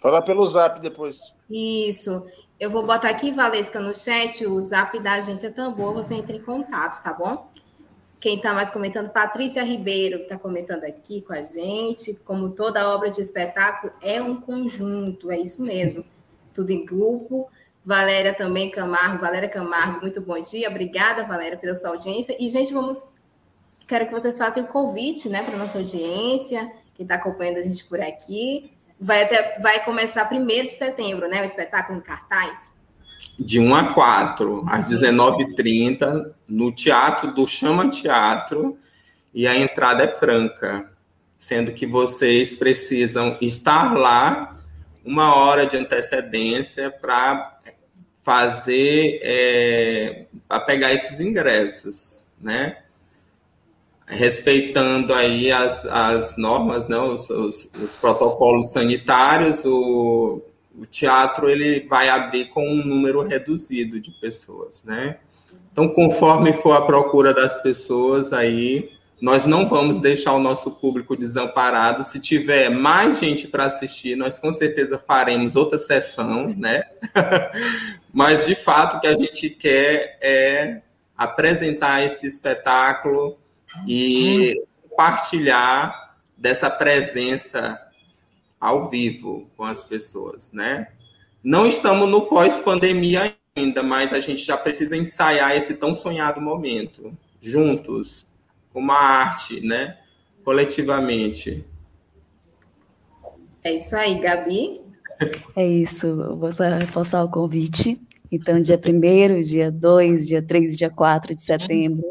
Falar 0.00 0.22
pelo 0.22 0.50
zap 0.52 0.80
depois. 0.80 1.34
Isso. 1.50 2.24
Eu 2.58 2.70
vou 2.70 2.86
botar 2.86 3.10
aqui, 3.10 3.32
Valesca, 3.32 3.80
no 3.80 3.94
chat 3.94 4.46
o 4.46 4.60
zap 4.60 4.98
da 5.00 5.14
Agência 5.14 5.50
Tambor, 5.50 5.94
você 5.94 6.14
entra 6.14 6.36
em 6.36 6.42
contato, 6.42 7.02
tá 7.02 7.12
bom? 7.12 7.50
Quem 8.20 8.36
está 8.36 8.52
mais 8.52 8.70
comentando, 8.72 9.10
Patrícia 9.10 9.62
Ribeiro, 9.62 10.18
que 10.18 10.24
está 10.24 10.36
comentando 10.36 10.82
aqui 10.82 11.22
com 11.22 11.32
a 11.32 11.42
gente. 11.42 12.14
Como 12.24 12.50
toda 12.50 12.88
obra 12.88 13.08
de 13.10 13.20
espetáculo, 13.20 13.92
é 14.02 14.20
um 14.20 14.40
conjunto, 14.40 15.30
é 15.30 15.38
isso 15.38 15.62
mesmo. 15.62 16.04
Tudo 16.52 16.70
em 16.70 16.84
grupo. 16.84 17.48
Valéria 17.84 18.34
também 18.34 18.70
Camargo, 18.70 19.20
Valéria 19.22 19.48
Camargo, 19.48 20.00
muito 20.02 20.20
bom 20.20 20.38
dia. 20.38 20.68
Obrigada, 20.68 21.24
Valéria, 21.24 21.56
pela 21.56 21.76
sua 21.76 21.90
audiência. 21.90 22.36
E, 22.38 22.48
gente, 22.48 22.72
vamos. 22.72 23.06
Quero 23.86 24.06
que 24.06 24.12
vocês 24.12 24.36
façam 24.36 24.64
o 24.64 24.66
um 24.66 24.68
convite 24.68 25.28
né, 25.28 25.42
para 25.42 25.54
a 25.54 25.58
nossa 25.58 25.78
audiência, 25.78 26.70
que 26.94 27.04
está 27.04 27.14
acompanhando 27.14 27.58
a 27.58 27.62
gente 27.62 27.84
por 27.86 28.00
aqui. 28.00 28.72
Vai, 29.00 29.22
até, 29.22 29.60
vai 29.60 29.82
começar 29.84 30.28
1 30.30 30.44
de 30.44 30.70
setembro, 30.70 31.28
né? 31.28 31.40
O 31.40 31.44
espetáculo 31.44 31.98
em 31.98 32.02
cartaz. 32.02 32.74
De 33.38 33.60
1 33.60 33.74
a 33.74 33.94
4, 33.94 34.64
às 34.66 34.88
19h30, 34.88 36.32
no 36.48 36.72
Teatro 36.72 37.32
do 37.32 37.46
Chama 37.46 37.88
Teatro, 37.88 38.76
e 39.32 39.46
a 39.46 39.56
entrada 39.56 40.02
é 40.02 40.08
franca, 40.08 40.90
sendo 41.36 41.72
que 41.72 41.86
vocês 41.86 42.56
precisam 42.56 43.36
estar 43.40 43.96
lá 43.96 44.58
uma 45.04 45.34
hora 45.36 45.66
de 45.66 45.76
antecedência 45.76 46.90
para 46.90 47.60
fazer, 48.22 49.20
é, 49.22 50.26
para 50.48 50.60
pegar 50.60 50.92
esses 50.92 51.20
ingressos, 51.20 52.26
né? 52.40 52.78
respeitando 54.08 55.12
aí 55.12 55.52
as, 55.52 55.84
as 55.84 56.36
normas, 56.36 56.88
né, 56.88 56.96
os, 56.98 57.28
os, 57.28 57.70
os 57.82 57.96
protocolos 57.96 58.72
sanitários, 58.72 59.64
o, 59.64 60.40
o 60.78 60.86
teatro 60.86 61.50
ele 61.50 61.86
vai 61.88 62.08
abrir 62.08 62.46
com 62.48 62.66
um 62.66 62.84
número 62.84 63.22
reduzido 63.22 64.00
de 64.00 64.10
pessoas, 64.12 64.84
né? 64.84 65.18
Então, 65.72 65.88
conforme 65.88 66.52
for 66.52 66.72
a 66.72 66.82
procura 66.82 67.34
das 67.34 67.60
pessoas, 67.60 68.32
aí 68.32 68.90
nós 69.20 69.46
não 69.46 69.68
vamos 69.68 69.98
deixar 69.98 70.32
o 70.32 70.38
nosso 70.38 70.72
público 70.72 71.16
desamparado. 71.16 72.04
Se 72.04 72.20
tiver 72.20 72.70
mais 72.70 73.18
gente 73.18 73.48
para 73.48 73.64
assistir, 73.64 74.16
nós 74.16 74.38
com 74.38 74.52
certeza 74.52 74.98
faremos 74.98 75.56
outra 75.56 75.78
sessão, 75.78 76.54
né? 76.56 76.84
Mas 78.12 78.46
de 78.46 78.54
fato 78.54 78.96
o 78.96 79.00
que 79.00 79.08
a 79.08 79.16
gente 79.16 79.50
quer 79.50 80.18
é 80.20 80.82
apresentar 81.16 82.04
esse 82.04 82.26
espetáculo 82.26 83.36
e 83.86 84.54
compartilhar 84.88 86.16
dessa 86.36 86.70
presença 86.70 87.78
ao 88.60 88.88
vivo 88.88 89.48
com 89.56 89.64
as 89.64 89.82
pessoas, 89.84 90.52
né? 90.52 90.88
Não 91.42 91.66
estamos 91.66 92.08
no 92.08 92.22
pós-pandemia 92.22 93.34
ainda, 93.56 93.82
mas 93.82 94.12
a 94.12 94.20
gente 94.20 94.42
já 94.42 94.56
precisa 94.56 94.96
ensaiar 94.96 95.56
esse 95.56 95.76
tão 95.76 95.94
sonhado 95.94 96.40
momento 96.40 97.16
juntos, 97.40 98.26
com 98.72 98.80
uma 98.80 98.98
arte, 98.98 99.60
né? 99.60 99.98
Coletivamente. 100.44 101.64
É 103.62 103.72
isso 103.74 103.96
aí, 103.96 104.18
Gabi. 104.20 104.80
É 105.56 105.66
isso, 105.66 106.06
eu 106.06 106.36
vou 106.36 106.52
só 106.52 106.64
reforçar 106.64 107.24
o 107.24 107.30
convite. 107.30 108.00
Então, 108.30 108.60
dia 108.60 108.78
1 108.78 109.40
dia 109.42 109.70
2, 109.70 110.26
dia 110.28 110.42
3 110.42 110.76
dia 110.76 110.90
4 110.90 111.34
de 111.34 111.42
setembro, 111.42 112.04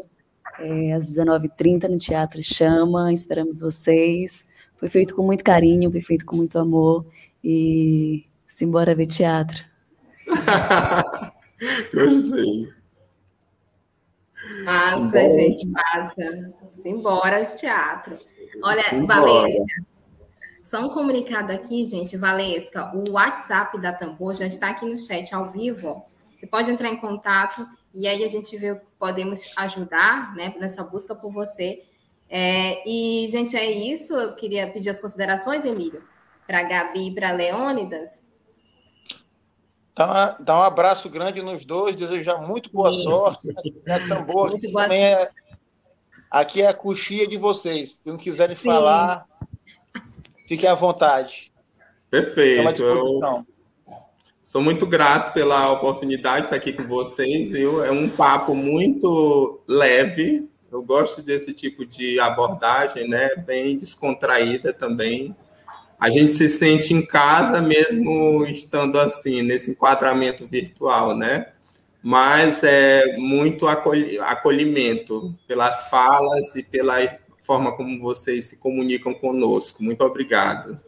é, 0.58 0.92
às 0.92 1.12
19h30 1.14 1.88
no 1.88 1.96
Teatro 1.96 2.42
Chama. 2.42 3.12
Esperamos 3.12 3.60
vocês. 3.60 4.44
Foi 4.78 4.88
feito 4.88 5.14
com 5.14 5.22
muito 5.22 5.42
carinho, 5.44 5.90
foi 5.90 6.00
feito 6.00 6.24
com 6.24 6.36
muito 6.36 6.58
amor. 6.58 7.04
E 7.42 8.24
simbora 8.46 8.94
ver 8.94 9.06
teatro. 9.06 9.64
Gostei. 11.92 12.68
Massa, 14.64 15.00
Simbora. 15.00 15.32
gente, 15.32 15.66
massa. 15.66 16.54
Simbora 16.72 17.44
de 17.44 17.56
teatro. 17.56 18.18
Olha, 18.62 18.82
Simbora. 18.82 19.20
Valesca, 19.20 19.64
só 20.68 20.84
um 20.84 20.90
comunicado 20.90 21.50
aqui, 21.50 21.82
gente, 21.84 22.14
Valesca, 22.16 22.92
o 22.94 23.12
WhatsApp 23.12 23.80
da 23.80 23.90
Tambor 23.90 24.34
já 24.34 24.46
está 24.46 24.68
aqui 24.68 24.84
no 24.84 24.98
chat 24.98 25.34
ao 25.34 25.46
vivo. 25.46 26.04
Você 26.36 26.46
pode 26.46 26.70
entrar 26.70 26.90
em 26.90 26.98
contato 26.98 27.66
e 27.94 28.06
aí 28.06 28.22
a 28.22 28.28
gente 28.28 28.54
vê 28.56 28.74
podemos 28.98 29.54
ajudar 29.56 30.34
né, 30.34 30.54
nessa 30.60 30.84
busca 30.84 31.14
por 31.14 31.32
você. 31.32 31.82
É, 32.28 32.88
e, 32.88 33.26
gente, 33.28 33.56
é 33.56 33.70
isso. 33.70 34.14
Eu 34.14 34.34
queria 34.34 34.70
pedir 34.70 34.90
as 34.90 35.00
considerações, 35.00 35.64
Emílio, 35.64 36.02
para 36.46 36.60
a 36.60 36.62
Gabi 36.62 37.08
e 37.08 37.14
para 37.14 37.32
Leônidas. 37.32 38.26
Dá, 39.96 40.36
dá 40.38 40.60
um 40.60 40.62
abraço 40.62 41.08
grande 41.10 41.42
nos 41.42 41.64
dois, 41.64 41.96
desejar 41.96 42.38
muito 42.38 42.70
boa 42.70 42.92
Sim. 42.92 43.02
sorte. 43.02 43.48
É 43.86 43.98
tão 44.06 44.22
boa. 44.24 44.48
Muito 44.50 44.70
boa 44.70 44.84
também 44.84 45.04
é, 45.04 45.28
aqui 46.30 46.62
é 46.62 46.68
a 46.68 46.74
coxia 46.74 47.26
de 47.26 47.36
vocês. 47.36 47.88
Se 47.88 48.00
não 48.04 48.16
quiserem 48.16 48.54
Sim. 48.54 48.68
falar, 48.68 49.26
fiquem 50.46 50.68
à 50.68 50.74
vontade. 50.74 51.52
Perfeito. 52.10 52.82
Eu 52.82 53.44
sou 54.42 54.62
muito 54.62 54.86
grato 54.86 55.34
pela 55.34 55.72
oportunidade 55.72 56.42
de 56.42 56.44
estar 56.46 56.56
aqui 56.56 56.72
com 56.72 56.86
vocês. 56.86 57.52
Eu, 57.54 57.84
é 57.84 57.90
um 57.90 58.08
papo 58.08 58.54
muito 58.54 59.60
leve. 59.66 60.48
Eu 60.70 60.82
gosto 60.82 61.22
desse 61.22 61.52
tipo 61.52 61.86
de 61.86 62.20
abordagem, 62.20 63.08
né? 63.08 63.34
Bem 63.36 63.78
descontraída 63.78 64.72
também 64.72 65.34
a 65.98 66.10
gente 66.10 66.32
se 66.32 66.48
sente 66.48 66.94
em 66.94 67.04
casa 67.04 67.60
mesmo 67.60 68.46
estando 68.46 68.98
assim, 69.00 69.42
nesse 69.42 69.72
enquadramento 69.72 70.46
virtual, 70.46 71.16
né? 71.16 71.48
Mas 72.00 72.62
é 72.62 73.16
muito 73.16 73.66
acolhimento 73.66 75.34
pelas 75.48 75.90
falas 75.90 76.54
e 76.54 76.62
pela 76.62 76.98
forma 77.40 77.76
como 77.76 78.00
vocês 78.00 78.44
se 78.44 78.56
comunicam 78.56 79.12
conosco. 79.12 79.82
Muito 79.82 80.02
obrigado. 80.04 80.80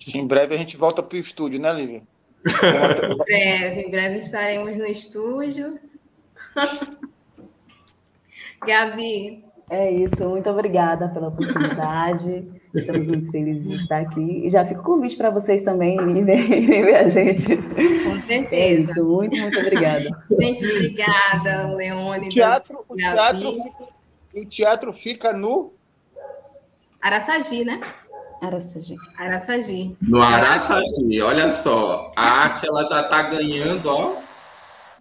Sim, 0.00 0.20
em 0.20 0.26
breve 0.26 0.54
a 0.54 0.58
gente 0.58 0.78
volta 0.78 1.02
para 1.02 1.16
o 1.16 1.20
estúdio, 1.20 1.60
né, 1.60 1.70
Lívia? 1.72 2.02
em 3.10 3.16
breve, 3.16 3.80
em 3.82 3.90
breve 3.90 4.18
estaremos 4.20 4.78
no 4.78 4.86
estúdio. 4.86 5.78
Gabi. 8.66 9.44
É 9.70 9.90
isso, 9.90 10.28
muito 10.28 10.48
obrigada 10.50 11.08
pela 11.08 11.28
oportunidade. 11.28 12.46
Estamos 12.74 13.08
muito 13.08 13.30
felizes 13.30 13.70
de 13.70 13.76
estar 13.76 14.00
aqui. 14.00 14.44
E 14.44 14.50
já 14.50 14.64
fica 14.66 14.80
o 14.80 14.84
convite 14.84 15.16
para 15.16 15.30
vocês 15.30 15.62
também 15.62 15.96
irem 16.10 16.24
ver, 16.24 16.94
a 16.96 17.08
gente. 17.08 17.56
Com 17.56 18.20
certeza. 18.26 18.48
É 18.52 18.72
isso, 18.74 19.04
muito, 19.04 19.36
muito 19.36 19.58
obrigada. 19.58 20.10
Gente, 20.40 20.66
obrigada, 20.66 21.74
Leone. 21.74 22.28
O 22.28 22.30
teatro, 22.30 22.84
o 22.88 22.96
teatro, 22.96 23.52
o 24.34 24.44
teatro 24.46 24.92
fica 24.92 25.32
no. 25.32 25.72
Araçagi, 27.00 27.64
né? 27.64 27.80
Araçagi. 28.42 28.96
Araçagi. 29.16 29.96
No 30.02 30.20
Araçagi, 30.20 31.22
olha 31.22 31.50
só. 31.50 32.12
A 32.16 32.42
arte 32.42 32.66
ela 32.66 32.84
já 32.84 33.00
está 33.00 33.22
ganhando, 33.22 33.86
ó. 33.86 34.16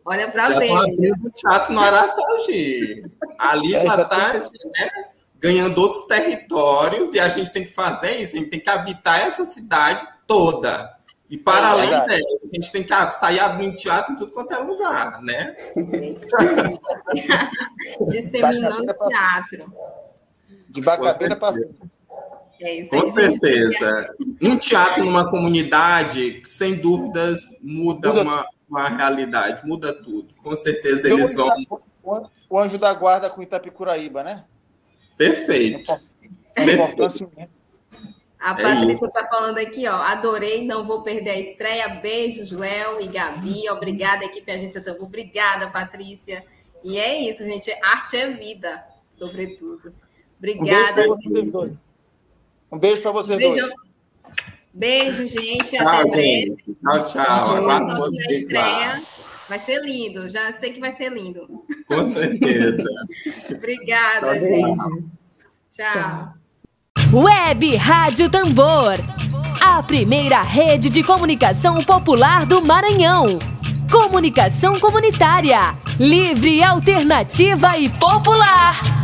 Olha 0.05 0.29
para 0.29 0.49
ver. 0.59 0.67
Já 0.67 0.79
abrindo 0.79 1.31
teatro 1.31 1.73
no 1.73 1.79
Araçagi. 1.79 3.03
Ali 3.51 3.75
é, 3.75 3.79
já 3.79 4.01
está 4.01 4.33
né, 4.33 4.89
ganhando 5.37 5.79
outros 5.79 6.07
territórios 6.07 7.13
e 7.13 7.19
a 7.19 7.29
gente 7.29 7.51
tem 7.51 7.63
que 7.63 7.71
fazer 7.71 8.17
isso. 8.17 8.35
A 8.35 8.39
gente 8.39 8.49
tem 8.49 8.59
que 8.59 8.69
habitar 8.69 9.21
essa 9.21 9.45
cidade 9.45 10.07
toda. 10.27 10.91
E 11.29 11.37
para 11.37 11.67
é 11.67 11.71
além 11.71 11.89
dela, 11.89 12.05
a 12.05 12.55
gente 12.55 12.71
tem 12.71 12.83
que 12.83 12.93
sair 13.13 13.39
abrindo 13.39 13.75
teatro 13.75 14.13
em 14.13 14.15
tudo 14.15 14.31
quanto 14.31 14.53
é 14.53 14.59
lugar, 14.59 15.21
né? 15.21 15.55
Disseminando 18.07 18.93
teatro. 18.93 19.73
De 20.69 20.81
Bacabeira 20.81 21.35
para 21.35 21.55
é 22.61 22.79
isso 22.79 22.91
Com 22.91 23.07
certeza. 23.07 24.15
Um 24.41 24.57
teatro 24.57 25.03
numa 25.03 25.29
comunidade, 25.29 26.41
sem 26.45 26.75
dúvidas, 26.75 27.41
muda, 27.61 28.09
muda. 28.09 28.21
Uma, 28.21 28.47
uma 28.69 28.89
realidade, 28.89 29.67
muda 29.67 29.93
tudo. 29.93 30.33
Com 30.35 30.55
certeza 30.55 31.09
eles 31.09 31.33
vão. 31.33 31.49
O 32.53 32.59
anjo 32.59 32.77
da 32.77 32.93
guarda 32.93 33.31
com 33.31 33.41
Itapicuraíba, 33.41 34.21
né? 34.21 34.45
Perfeito. 35.17 35.91
É 36.53 36.63
Perfeito. 36.63 37.27
A 38.39 38.51
é 38.51 38.61
Patrícia 38.61 39.07
está 39.07 39.27
falando 39.27 39.57
aqui, 39.57 39.87
ó. 39.87 39.95
Adorei, 39.95 40.63
não 40.63 40.85
vou 40.85 41.01
perder 41.01 41.31
a 41.31 41.39
estreia. 41.39 41.89
Beijos, 41.95 42.51
Léo 42.51 43.01
e 43.01 43.07
Gabi. 43.07 43.67
Obrigada, 43.71 44.25
equipe 44.25 44.51
Agência 44.51 44.81
Tambu. 44.81 45.05
Obrigada, 45.05 45.71
Patrícia. 45.71 46.45
E 46.83 46.99
é 46.99 47.21
isso, 47.21 47.43
gente. 47.43 47.71
Arte 47.83 48.17
é 48.17 48.29
vida, 48.29 48.85
sobretudo. 49.13 49.91
Obrigada. 50.37 51.07
Um 51.09 51.77
um 52.71 52.77
beijo 52.77 53.01
para 53.01 53.11
vocês 53.13 53.39
beijo. 53.39 53.65
dois. 53.65 53.73
Beijo, 54.71 55.27
gente. 55.27 55.75
Tchau, 55.75 55.87
Até 55.87 56.07
breve. 56.07 56.55
Tchau, 56.83 57.03
tchau. 57.03 58.09
Estreia. 58.29 59.03
Vai 59.49 59.59
ser 59.59 59.81
lindo. 59.81 60.29
Já 60.29 60.53
sei 60.53 60.71
que 60.71 60.79
vai 60.79 60.91
ser 60.91 61.11
lindo. 61.11 61.47
Com 61.87 62.05
certeza. 62.05 62.83
Obrigada, 63.55 64.39
tchau, 64.39 64.47
gente. 64.47 64.79
Tchau. 65.69 65.91
tchau. 65.91 66.33
Web 67.13 67.75
Rádio 67.75 68.29
Tambor. 68.29 68.99
A 69.61 69.81
primeira 69.83 70.41
rede 70.41 70.89
de 70.89 71.03
comunicação 71.03 71.75
popular 71.83 72.45
do 72.45 72.61
Maranhão. 72.61 73.39
Comunicação 73.91 74.79
comunitária. 74.79 75.75
Livre, 75.99 76.63
alternativa 76.63 77.77
e 77.77 77.89
popular. 77.89 79.02